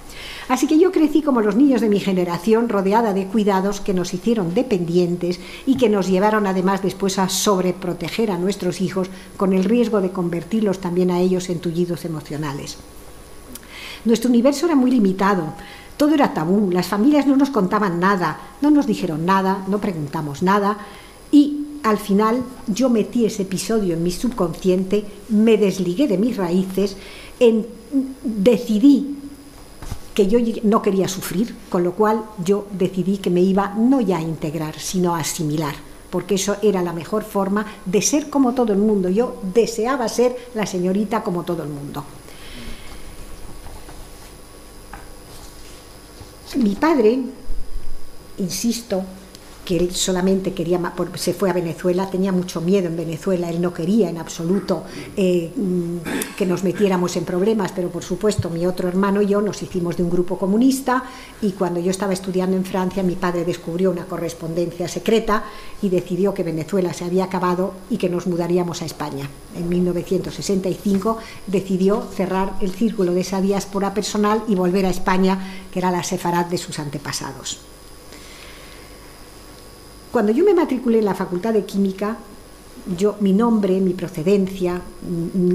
[0.48, 4.12] Así que yo crecí como los niños de mi generación, rodeada de cuidados que nos
[4.12, 9.64] hicieron dependientes y que nos llevaron además después a sobreproteger a nuestros hijos con el
[9.64, 12.76] riesgo de convertirlos también a ellos en tullidos emocionales.
[14.04, 15.54] Nuestro universo era muy limitado,
[15.96, 20.42] todo era tabú, las familias no nos contaban nada, no nos dijeron nada, no preguntamos
[20.42, 20.76] nada
[21.30, 26.96] y al final yo metí ese episodio en mi subconsciente, me desligué de mis raíces,
[27.40, 27.66] en,
[28.22, 29.16] decidí
[30.14, 34.18] que yo no quería sufrir, con lo cual yo decidí que me iba no ya
[34.18, 35.74] a integrar, sino a asimilar,
[36.08, 39.08] porque eso era la mejor forma de ser como todo el mundo.
[39.08, 42.04] Yo deseaba ser la señorita como todo el mundo.
[46.56, 47.18] Mi padre,
[48.38, 49.02] insisto,
[49.64, 50.80] que él solamente quería,
[51.14, 54.84] se fue a Venezuela, tenía mucho miedo en Venezuela, él no quería en absoluto
[55.16, 59.40] eh, mm, que nos metiéramos en problemas, pero por supuesto mi otro hermano y yo
[59.40, 61.04] nos hicimos de un grupo comunista
[61.40, 65.44] y cuando yo estaba estudiando en Francia mi padre descubrió una correspondencia secreta
[65.82, 69.28] y decidió que Venezuela se había acabado y que nos mudaríamos a España.
[69.56, 75.78] En 1965 decidió cerrar el círculo de esa diáspora personal y volver a España, que
[75.78, 77.73] era la sefarad de sus antepasados.
[80.14, 82.16] Cuando yo me matriculé en la Facultad de Química,
[82.96, 84.80] yo, mi nombre, mi procedencia,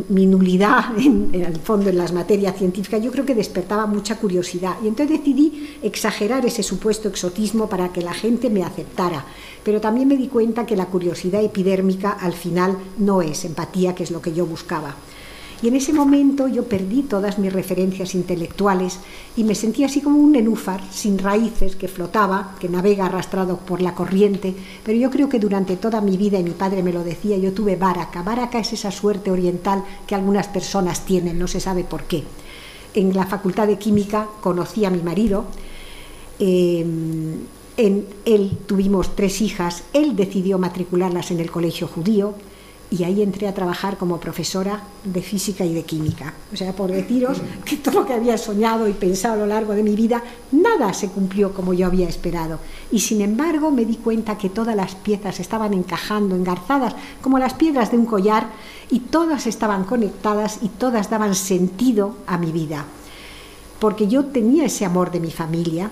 [0.10, 4.76] mi, nulidad en, el fondo en las materias científicas, yo creo que despertaba mucha curiosidad.
[4.84, 9.24] Y entonces decidí exagerar ese supuesto exotismo para que la gente me aceptara.
[9.64, 14.04] Pero también me di cuenta que la curiosidad epidérmica al final no es empatía, que
[14.04, 14.94] es lo que yo buscaba.
[15.62, 19.00] Y en ese momento yo perdí todas mis referencias intelectuales
[19.36, 23.82] y me sentía así como un nenúfar sin raíces que flotaba, que navega arrastrado por
[23.82, 24.56] la corriente.
[24.84, 27.54] Pero yo creo que durante toda mi vida, y mi padre me lo decía, yo
[27.54, 28.24] tuve baraca.
[28.24, 32.24] Baraca es esa suerte oriental que algunas personas tienen, no se sabe por qué.
[32.94, 35.46] En la facultad de química conocí a mi marido.
[36.40, 36.86] Eh,
[37.80, 42.34] En él tuvimos tres hijas, él decidió matricularlas en el colegio judío,
[42.92, 46.34] y ahí entré a trabajar como profesora de física y de química.
[46.52, 49.74] O sea, por deciros que todo lo que había soñado y pensado a lo largo
[49.74, 52.60] de mi vida, nada se cumplió como yo había esperado.
[52.92, 57.54] Y sin embargo me di cuenta que todas las piezas estaban encajando, engarzadas, como las
[57.54, 58.48] piedras de un collar,
[58.90, 62.86] y todas estaban conectadas y todas daban sentido a mi vida.
[63.80, 65.92] Porque yo tenía ese amor de mi familia,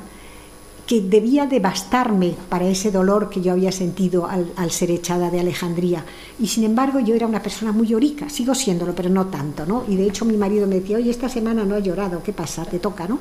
[0.88, 6.06] que debía devastarme para ese dolor que yo había sentido al, ser echada de Alejandría.
[6.40, 9.84] Y sin embargo yo era una persona muy llorica, sigo siéndolo, pero no tanto, ¿no?
[9.90, 12.64] Y de hecho mi marido me decía, oye, esta semana no ha llorado, ¿qué pasa?
[12.64, 13.20] Te toca, ¿no?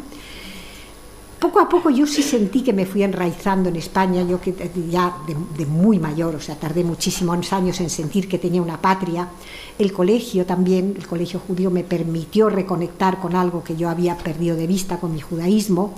[1.41, 4.55] Poco a poco yo sí sentí que me fui enraizando en España, yo que
[4.89, 8.81] ya de, de muy mayor, o sea, tardé muchísimos años en sentir que tenía una
[8.81, 9.29] patria.
[9.77, 14.57] El colegio también, el colegio judío me permitió reconectar con algo que yo había perdido
[14.57, 15.95] de vista, con mi judaísmo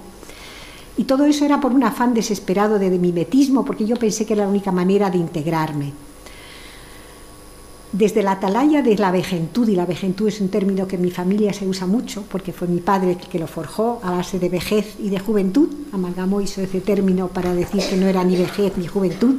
[0.98, 4.42] y todo eso era por un afán desesperado de, mimetismo, porque yo pensé que era
[4.42, 5.92] la única manera de integrarme.
[7.92, 11.12] Desde la atalaya de la vejentud, y la vejentud es un término que en mi
[11.12, 14.48] familia se usa mucho, porque fue mi padre el que lo forjó a base de
[14.48, 18.76] vejez y de juventud, amalgamó hizo ese término para decir que no era ni vejez
[18.76, 19.36] ni juventud,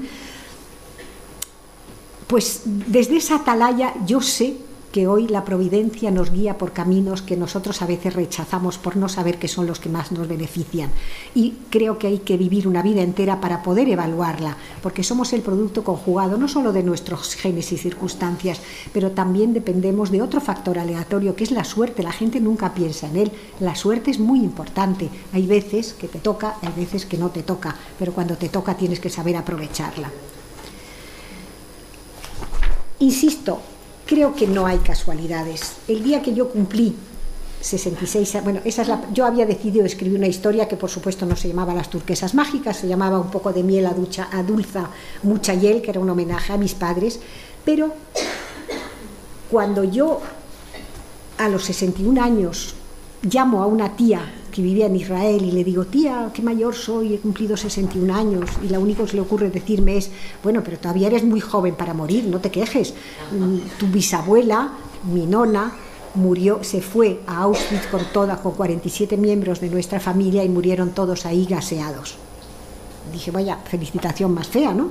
[2.27, 7.37] pues desde esa atalaya yo sé que hoy la providencia nos guía por caminos que
[7.37, 10.91] nosotros a veces rechazamos por no saber que son los que más nos benefician.
[11.35, 15.41] Y creo que hay que vivir una vida entera para poder evaluarla, porque somos el
[15.41, 18.61] producto conjugado no solo de nuestros genes y circunstancias,
[18.93, 22.03] pero también dependemos de otro factor aleatorio que es la suerte.
[22.03, 23.31] La gente nunca piensa en él.
[23.59, 25.09] La suerte es muy importante.
[25.33, 28.75] Hay veces que te toca, hay veces que no te toca, pero cuando te toca
[28.75, 30.11] tienes que saber aprovecharla.
[32.99, 33.61] Insisto,
[34.09, 35.73] creo que no hay casualidades.
[35.87, 36.95] El día que yo cumplí
[37.61, 41.35] 66, bueno, esa es la, yo había decidido escribir una historia que por supuesto no
[41.35, 44.89] se llamaba Las turquesas mágicas, se llamaba Un poco de miel a, ducha, a dulza,
[45.21, 47.19] mucha hiel, que era un homenaje a mis padres,
[47.63, 47.93] pero
[49.51, 50.21] cuando yo
[51.37, 52.73] a los 61 años
[53.21, 57.13] llamo a una tía que vivía en Israel y le digo, tía, qué mayor soy,
[57.13, 60.09] he cumplido 61 años, y lo único que se le ocurre decirme es,
[60.43, 62.93] bueno, pero todavía eres muy joven para morir, no te quejes.
[63.31, 64.73] Mm, tu bisabuela,
[65.11, 65.73] mi nona,
[66.15, 70.91] murió, se fue a Auschwitz con toda, con 47 miembros de nuestra familia y murieron
[70.91, 72.15] todos ahí gaseados.
[73.11, 74.89] Dije, vaya, felicitación más fea, ¿no?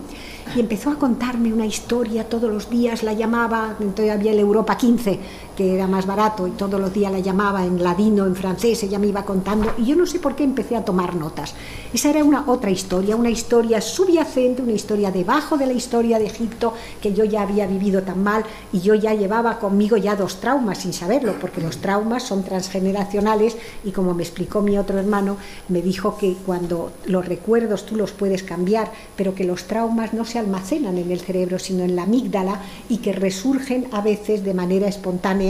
[0.55, 4.77] y empezó a contarme una historia todos los días, la llamaba, entonces había el Europa
[4.77, 5.19] 15,
[5.59, 9.01] que era más barato, y todos los días la llamaba en ladino, en francés, ella
[9.01, 11.53] me iba contando, y yo no sé por qué empecé a tomar notas.
[11.93, 16.27] Esa era una otra historia, una historia subyacente, una historia debajo de la historia de
[16.27, 20.37] Egipto, que yo ya había vivido tan mal, y yo ya llevaba conmigo ya dos
[20.37, 25.39] traumas sin saberlo, porque los traumas son transgeneracionales, y como me explicó mi otro hermano,
[25.69, 30.25] me dijo que cuando los recuerdos tú los puedes cambiar, pero que los traumas no
[30.25, 34.55] se almacenan en el cerebro, sino en la amígdala y que resurgen a veces de
[34.55, 35.48] manera espontánea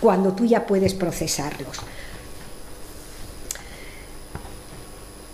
[0.00, 1.78] cuando tú ya puedes procesarlos.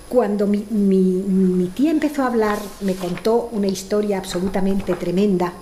[0.09, 5.53] Cuando mi, mi tía empezó a hablar, me contó una historia absolutamente tremenda.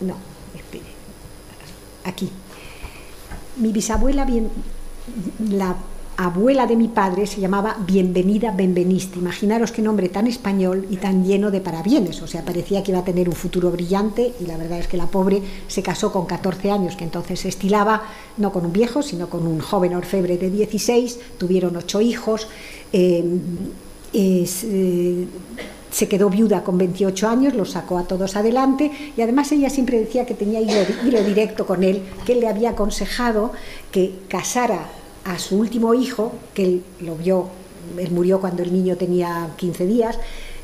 [0.00, 0.16] No,
[0.54, 0.84] espere.
[2.04, 2.30] Aquí.
[3.56, 4.50] Mi bisabuela, bien,
[5.38, 5.76] la
[6.16, 9.18] abuela de mi padre se llamaba Bienvenida Benveniste.
[9.18, 12.22] Imaginaros qué nombre tan español y tan lleno de parabienes.
[12.22, 14.96] O sea, parecía que iba a tener un futuro brillante y la verdad es que
[14.96, 18.02] la pobre se casó con 14 años, que entonces se estilaba
[18.38, 21.18] no con un viejo, sino con un joven orfebre de 16.
[21.38, 22.48] Tuvieron ocho hijos.
[22.92, 23.24] Eh,
[24.12, 25.26] eh,
[25.90, 29.98] se quedó viuda con 28 años, los sacó a todos adelante y además ella siempre
[29.98, 33.52] decía que tenía hilo directo con él, que él le había aconsejado
[33.92, 34.88] que casara
[35.26, 37.48] a su último hijo, que él lo vio,
[37.98, 40.18] él murió cuando el niño tenía 15 días,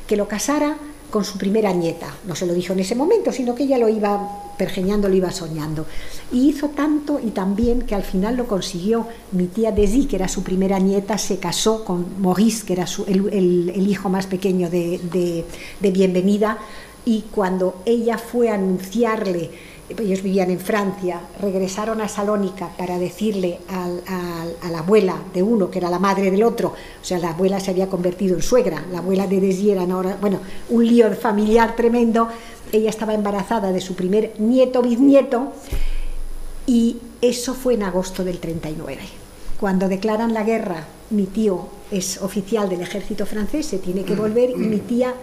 [0.07, 0.77] que lo casara
[1.11, 2.07] con su primera nieta.
[2.25, 5.31] No se lo dijo en ese momento, sino que ella lo iba pergeñando, lo iba
[5.31, 5.85] soñando.
[6.31, 9.05] Y hizo tanto y tan bien que al final lo consiguió.
[9.31, 13.87] Mi tía Desi, que era su primera nieta, se casó con Maurice, que era el,
[13.87, 15.45] hijo más pequeño de,
[15.79, 16.57] de Bienvenida,
[17.05, 19.51] y cuando ella fue a anunciarle
[19.99, 25.79] ellos vivían en Francia, regresaron a Salónica para decirle a la abuela de uno, que
[25.79, 28.99] era la madre del otro, o sea, la abuela se había convertido en suegra, la
[28.99, 30.39] abuela de Desiera, ahora, bueno,
[30.69, 32.29] un lío familiar tremendo,
[32.71, 35.53] ella estaba embarazada de su primer nieto bisnieto
[36.65, 39.01] y eso fue en agosto del 39.
[39.59, 44.49] Cuando declaran la guerra, mi tío es oficial del ejército francés, se tiene que volver
[44.49, 45.13] y mi tía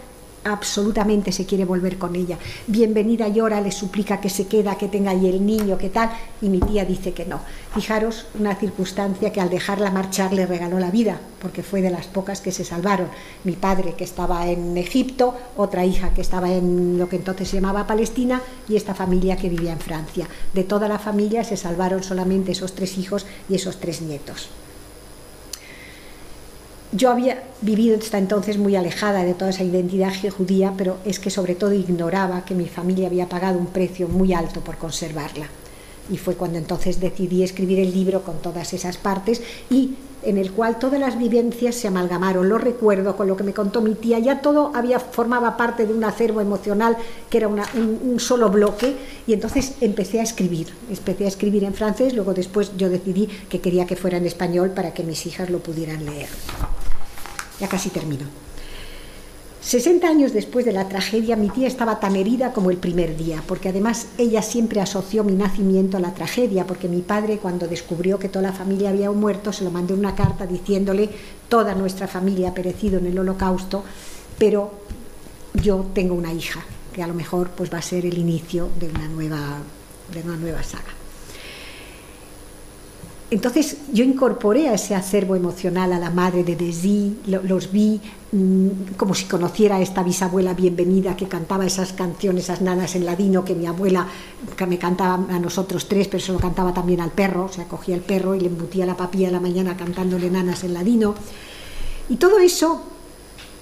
[0.44, 2.38] absolutamente se quiere volver con ella.
[2.66, 6.10] Bienvenida llora, le suplica que se queda, que tenga ahí el niño, que tal,
[6.40, 7.40] y mi tía dice que no.
[7.74, 12.06] Fijaros una circunstancia que al dejarla marchar le regaló la vida, porque fue de las
[12.06, 13.08] pocas que se salvaron.
[13.44, 17.56] Mi padre que estaba en Egipto, otra hija que estaba en lo que entonces se
[17.56, 20.26] llamaba Palestina y esta familia que vivía en Francia.
[20.54, 24.48] De toda la familia se salvaron solamente esos tres hijos y esos tres nietos.
[26.92, 31.30] Yo había vivido hasta entonces muy alejada de toda esa identidad judía, pero es que
[31.30, 35.46] sobre todo ignoraba que mi familia había pagado un precio muy alto por conservarla.
[36.10, 40.52] Y fue cuando entonces decidí escribir el libro con todas esas partes y en el
[40.52, 44.18] cual todas las vivencias se amalgamaron, lo recuerdo con lo que me contó mi tía,
[44.18, 46.96] ya todo había formaba parte de un acervo emocional
[47.28, 48.96] que era un, un, solo bloque
[49.26, 53.60] y entonces empecé a escribir, empecé a escribir en francés, luego después yo decidí que
[53.60, 56.28] quería que fuera en español para que mis hijas lo pudieran leer.
[57.58, 58.49] Ya casi termino.
[59.62, 63.42] 60 años después de la tragedia, mi tía estaba tan herida como el primer día,
[63.46, 68.18] porque además ella siempre asoció mi nacimiento a la tragedia, porque mi padre cuando descubrió
[68.18, 71.10] que toda la familia había muerto, se lo mandó una carta diciéndole,
[71.48, 73.84] toda nuestra familia ha perecido en el holocausto,
[74.38, 74.72] pero
[75.54, 78.88] yo tengo una hija, que a lo mejor pues va a ser el inicio de
[78.88, 79.58] una nueva,
[80.12, 80.99] de una nueva saga.
[83.30, 88.00] Entonces yo incorporé a ese acervo emocional a la madre de Desi, los vi
[88.32, 93.06] mm, como si conociera a esta bisabuela bienvenida que cantaba esas canciones, esas nanas en
[93.06, 94.08] ladino que mi abuela
[94.56, 97.68] que me cantaba a nosotros tres, pero se lo cantaba también al perro, o sea,
[97.68, 101.14] cogía el perro y le embutía la papilla en la mañana cantándole nanas en ladino.
[102.08, 102.82] Y todo eso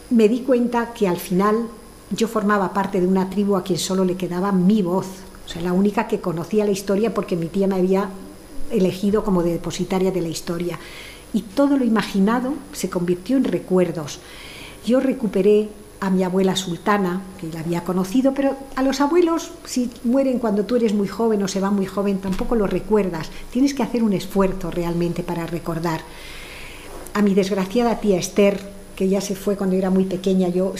[0.08, 1.66] me di cuenta que al final
[2.10, 5.08] yo formaba parte de una tribu a quien solo le quedaba mi voz,
[5.44, 8.08] o sea, la única que conocía la historia porque mi tía me había
[8.70, 10.78] elegido como depositaria de la historia.
[11.32, 14.20] Y todo lo imaginado se convirtió en recuerdos.
[14.86, 15.68] Yo recuperé
[16.00, 20.64] a mi abuela sultana, que la había conocido, pero a los abuelos, si mueren cuando
[20.64, 23.30] tú eres muy joven o se va muy joven, tampoco lo recuerdas.
[23.50, 26.02] Tienes que hacer un esfuerzo realmente para recordar.
[27.14, 28.60] A mi desgraciada tía Esther,
[28.94, 30.72] que ya se fue cuando era muy pequeña, yo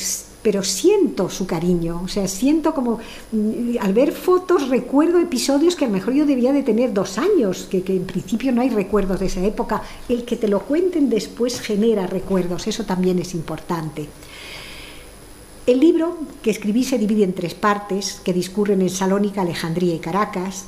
[0.43, 3.01] pero siento su cariño, o sea, siento como,
[3.33, 7.19] mm, al ver fotos recuerdo episodios que a lo mejor yo debía de tener dos
[7.19, 10.61] años, que, que, en principio no hay recuerdos de esa época, el que te lo
[10.61, 14.09] cuenten después genera recuerdos, eso también es importante.
[15.67, 19.99] El libro que escribí se divide en tres partes que discurren en Salónica, Alejandría y
[19.99, 20.65] Caracas,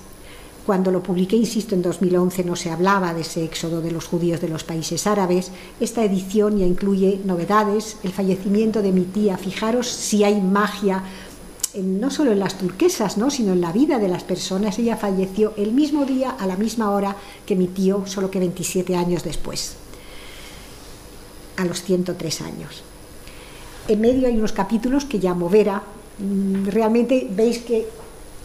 [0.66, 4.40] cuando lo publiqué, insisto, en 2011 no se hablaba de ese éxodo de los judíos
[4.40, 5.50] de los países árabes.
[5.80, 9.36] Esta edición ya incluye novedades, el fallecimiento de mi tía.
[9.36, 11.02] Fijaros si hay magia,
[11.74, 13.30] no solo en las turquesas, ¿no?
[13.30, 14.78] sino en la vida de las personas.
[14.78, 18.96] Ella falleció el mismo día, a la misma hora que mi tío, solo que 27
[18.96, 19.76] años después,
[21.56, 22.82] a los 103 años.
[23.88, 25.82] En medio hay unos capítulos que llamo Vera.
[26.18, 27.88] Mm, realmente veis que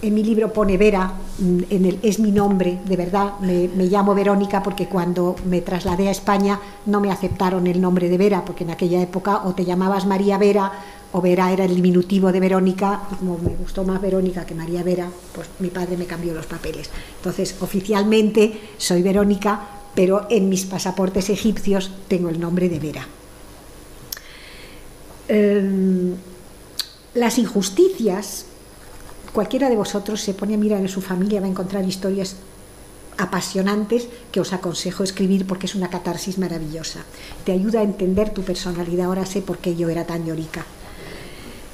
[0.01, 4.13] en mi libro pone Vera, mm, en el, es mi nombre, de verdad, me, llamo
[4.13, 8.63] Verónica porque cuando me trasladé a España no me aceptaron el nombre de Vera, porque
[8.63, 10.71] en aquella época o te llamabas María Vera
[11.11, 14.83] o Vera era el diminutivo de Verónica, y como me gustó más Verónica que María
[14.83, 16.89] Vera, pues mi padre me cambió los papeles.
[17.17, 19.61] Entonces, oficialmente soy Verónica,
[19.95, 23.07] pero en mis pasaportes egipcios tengo el nombre de Vera.
[25.29, 26.15] Eh,
[27.13, 28.45] las injusticias
[29.35, 32.37] cualquiera de vosotros se pone a mirar en su familia va a encontrar historias
[33.17, 37.03] apasionantes que os aconsejo escribir porque es una catarsis maravillosa.
[37.43, 39.07] Te ayuda a entender tu personalidad.
[39.07, 40.65] Ahora sé por qué yo era tan llorica.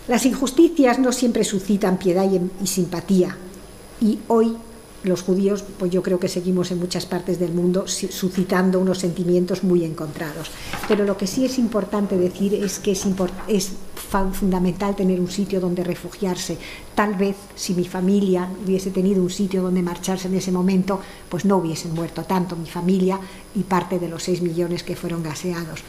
[0.07, 3.37] Las injusticias no siempre suscitan piedad y, y simpatía.
[4.01, 4.57] Y hoy
[5.03, 9.63] los judíos, pues yo creo que seguimos en muchas partes del mundo suscitando unos sentimientos
[9.63, 10.49] muy encontrados.
[10.87, 13.71] Pero lo que sí es importante decir es que es,
[14.33, 16.57] fundamental tener un sitio donde refugiarse.
[16.93, 20.99] Tal vez si mi familia hubiese tenido un sitio donde marcharse en ese momento,
[21.29, 23.19] pues no hubiesen muerto tanto mi familia
[23.55, 25.81] y parte de los 6 millones que fueron gaseados.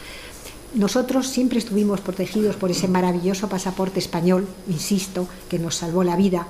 [0.73, 6.47] Nosotros siempre estuvimos protegidos por ese maravilloso pasaporte español, insisto, que nos salvó la vida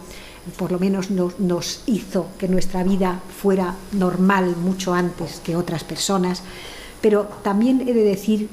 [0.57, 6.43] por lo menos nos, hizo que nuestra vida fuera normal mucho antes que otras personas,
[7.01, 8.49] pero también he de decir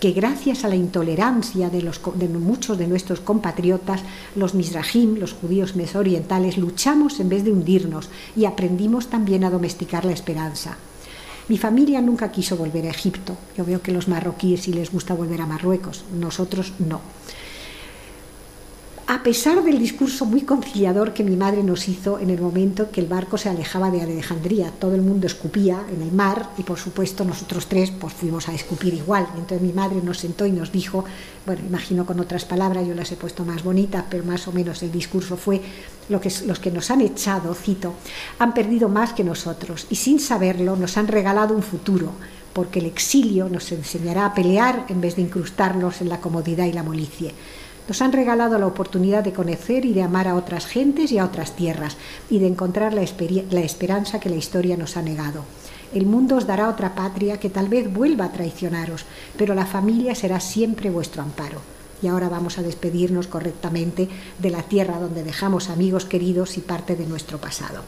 [0.00, 4.00] que gracias a la intolerancia de, los, de muchos de nuestros compatriotas,
[4.34, 10.06] los misrajim, los judíos mesorientales, luchamos en vez de hundirnos y aprendimos también a domesticar
[10.06, 10.78] la esperanza.
[11.48, 13.36] Mi familia nunca quiso volver a Egipto.
[13.58, 17.00] Yo veo que los marroquíes sí les gusta volver a Marruecos, nosotros no
[19.10, 23.00] a pesar del discurso muy conciliador que mi madre nos hizo en el momento que
[23.00, 24.70] el barco se alejaba de Alejandría.
[24.70, 28.54] Todo el mundo escupía en el mar y por supuesto nosotros tres pues fuimos a
[28.54, 29.26] escupir igual.
[29.34, 31.04] Entonces mi madre nos sentó y nos dijo,
[31.44, 34.80] bueno, imagino con otras palabras, yo las he puesto más bonitas, pero más o menos
[34.84, 35.60] el discurso fue
[36.08, 37.94] lo que, los que nos han echado, cito,
[38.38, 42.12] han perdido más que nosotros y sin saberlo nos han regalado un futuro
[42.52, 46.72] porque el exilio nos enseñará a pelear en vez de incrustarnos en la comodidad y
[46.72, 47.34] la molicie.
[47.90, 51.24] Nos han regalado la oportunidad de conocer y de amar a otras gentes y a
[51.24, 51.96] otras tierras
[52.30, 55.42] y de encontrar la, esperanza que la historia nos ha negado.
[55.92, 59.06] El mundo os dará otra patria que tal vez vuelva a traicionaros,
[59.36, 61.62] pero la familia será siempre vuestro amparo.
[62.00, 64.08] Y ahora vamos a despedirnos correctamente
[64.38, 67.82] de la tierra donde dejamos amigos queridos y parte de nuestro pasado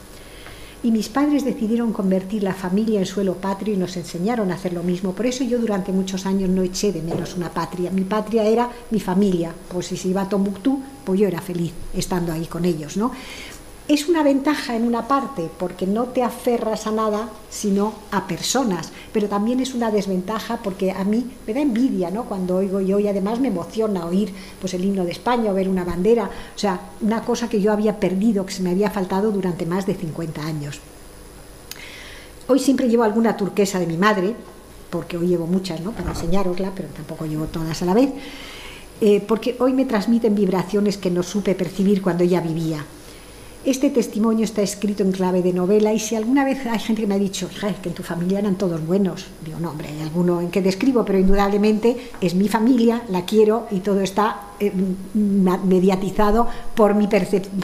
[0.84, 4.72] y mis padres decidieron convertir la familia en suelo patrio y nos enseñaron a hacer
[4.72, 5.12] lo mismo.
[5.12, 7.90] Por eso yo durante muchos años no eché de menos una patria.
[7.90, 9.54] Mi patria era mi familia.
[9.68, 13.12] Pues si se iba a Tombuctú, pues yo era feliz estando ahí con ellos, ¿no?
[13.88, 18.92] Es una ventaja en una parte porque no te aferras a nada sino a personas,
[19.12, 22.24] pero también es una desventaja porque a mí me da envidia ¿no?
[22.24, 25.68] cuando oigo yo y además me emociona oír pues, el himno de España o ver
[25.68, 29.32] una bandera, o sea, una cosa que yo había perdido, que se me había faltado
[29.32, 30.80] durante más de 50 años.
[32.48, 34.34] Hoy siempre llevo alguna turquesa de mi madre,
[34.90, 35.92] porque hoy llevo muchas ¿no?
[35.92, 38.10] para enseñarosla, pero tampoco llevo todas a la vez,
[39.00, 42.84] eh, porque hoy me transmiten vibraciones que no supe percibir cuando ella vivía
[43.64, 47.06] este testimonio está escrito en clave de novela y si alguna vez hay gente que
[47.06, 47.48] me ha dicho,
[47.80, 51.04] que en tu familia eran todos buenos, digo, no, hombre, hay alguno en que describo,
[51.04, 54.72] pero indudablemente es mi familia, la quiero y todo está eh,
[55.14, 57.08] mediatizado por mi,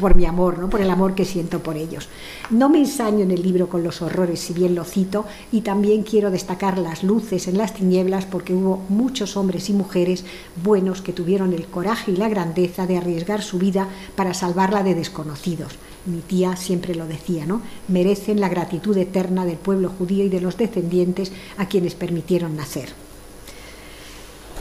[0.01, 0.71] por mi amor, ¿no?
[0.71, 2.09] por el amor que siento por ellos.
[2.51, 6.05] No me ensaño en el libro con los horrores, si bien lo cito, y también
[6.05, 10.25] quiero destacar las luces en las tinieblas porque hubo muchos hombres y mujeres
[10.63, 14.95] buenos que tuvieron el coraje y la grandeza de arriesgar su vida para salvarla de
[14.95, 15.77] desconocidos
[16.07, 17.63] mi tía siempre lo decía, ¿no?
[17.89, 22.89] Merecen la gratitud eterna del pueblo judío y de los descendientes a quienes permitieron nacer.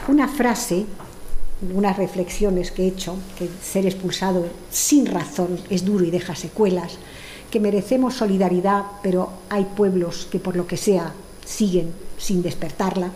[0.08, 0.86] Una frase,
[1.74, 6.98] unas reflexiones que he hecho, que ser expulsado sin razón es duro y deja secuelas,
[7.52, 11.14] que merecemos solidaridad, pero hay pueblos que por lo que sea
[11.46, 13.12] siguen sin despertarla,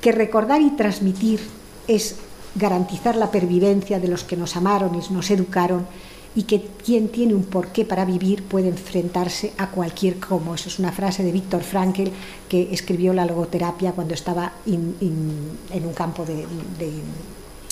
[0.00, 1.40] que recordar y transmitir
[1.86, 2.16] es
[2.54, 5.86] garantizar la pervivencia de los que nos amaron y nos educaron
[6.34, 10.54] y que quien tiene un porqué para vivir puede enfrentarse a cualquier cómo.
[10.54, 12.08] Eso es una frase de Víctor Frankl
[12.48, 16.46] que escribió la logoterapia cuando estaba en un campo de,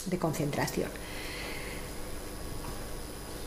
[0.06, 0.88] de concentración.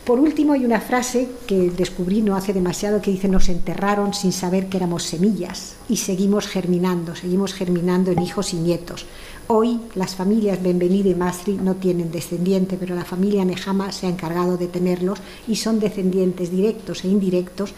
[0.04, 4.34] Por último, hay una frase que descubrí no hace demasiado que dice, nos enterraron sin
[4.34, 9.06] saber que éramos semillas y seguimos germinando, seguimos germinando en hijos y nietos.
[9.48, 14.10] Hoy las familias Benvenida y Masri no tienen descendiente, pero la familia Nejama se ha
[14.10, 17.74] encargado de tenerlos y son descendientes directos e indirectos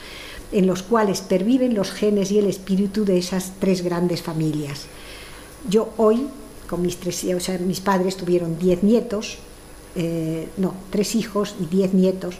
[0.51, 4.85] en los cuales perviven los genes y el espíritu de esas tres grandes familias.
[5.67, 6.27] Yo hoy,
[6.69, 9.39] con mis tres, o sea, mis padres tuvieron diez nietos,
[9.95, 12.35] eh, no, tres hijos y diez nietos,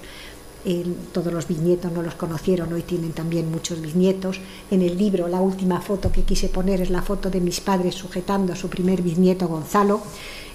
[1.13, 4.39] todos los bisnietos no los conocieron, hoy tienen también muchos bisnietos.
[4.71, 7.95] En el libro la última foto que quise poner es la foto de mis padres
[7.95, 10.01] sujetando a su primer bisnieto Gonzalo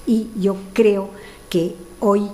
[0.06, 1.10] y yo creo
[1.48, 2.28] que hoy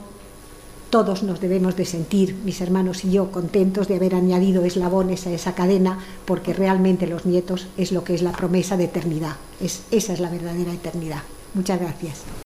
[0.91, 5.33] todos nos debemos de sentir, mis hermanos y yo, contentos de haber añadido eslabones a
[5.33, 9.37] esa cadena, porque realmente los nietos es lo que es la promesa de eternidad.
[9.61, 11.23] Es, esa es la verdadera eternidad.
[11.55, 12.46] Muchas gracias.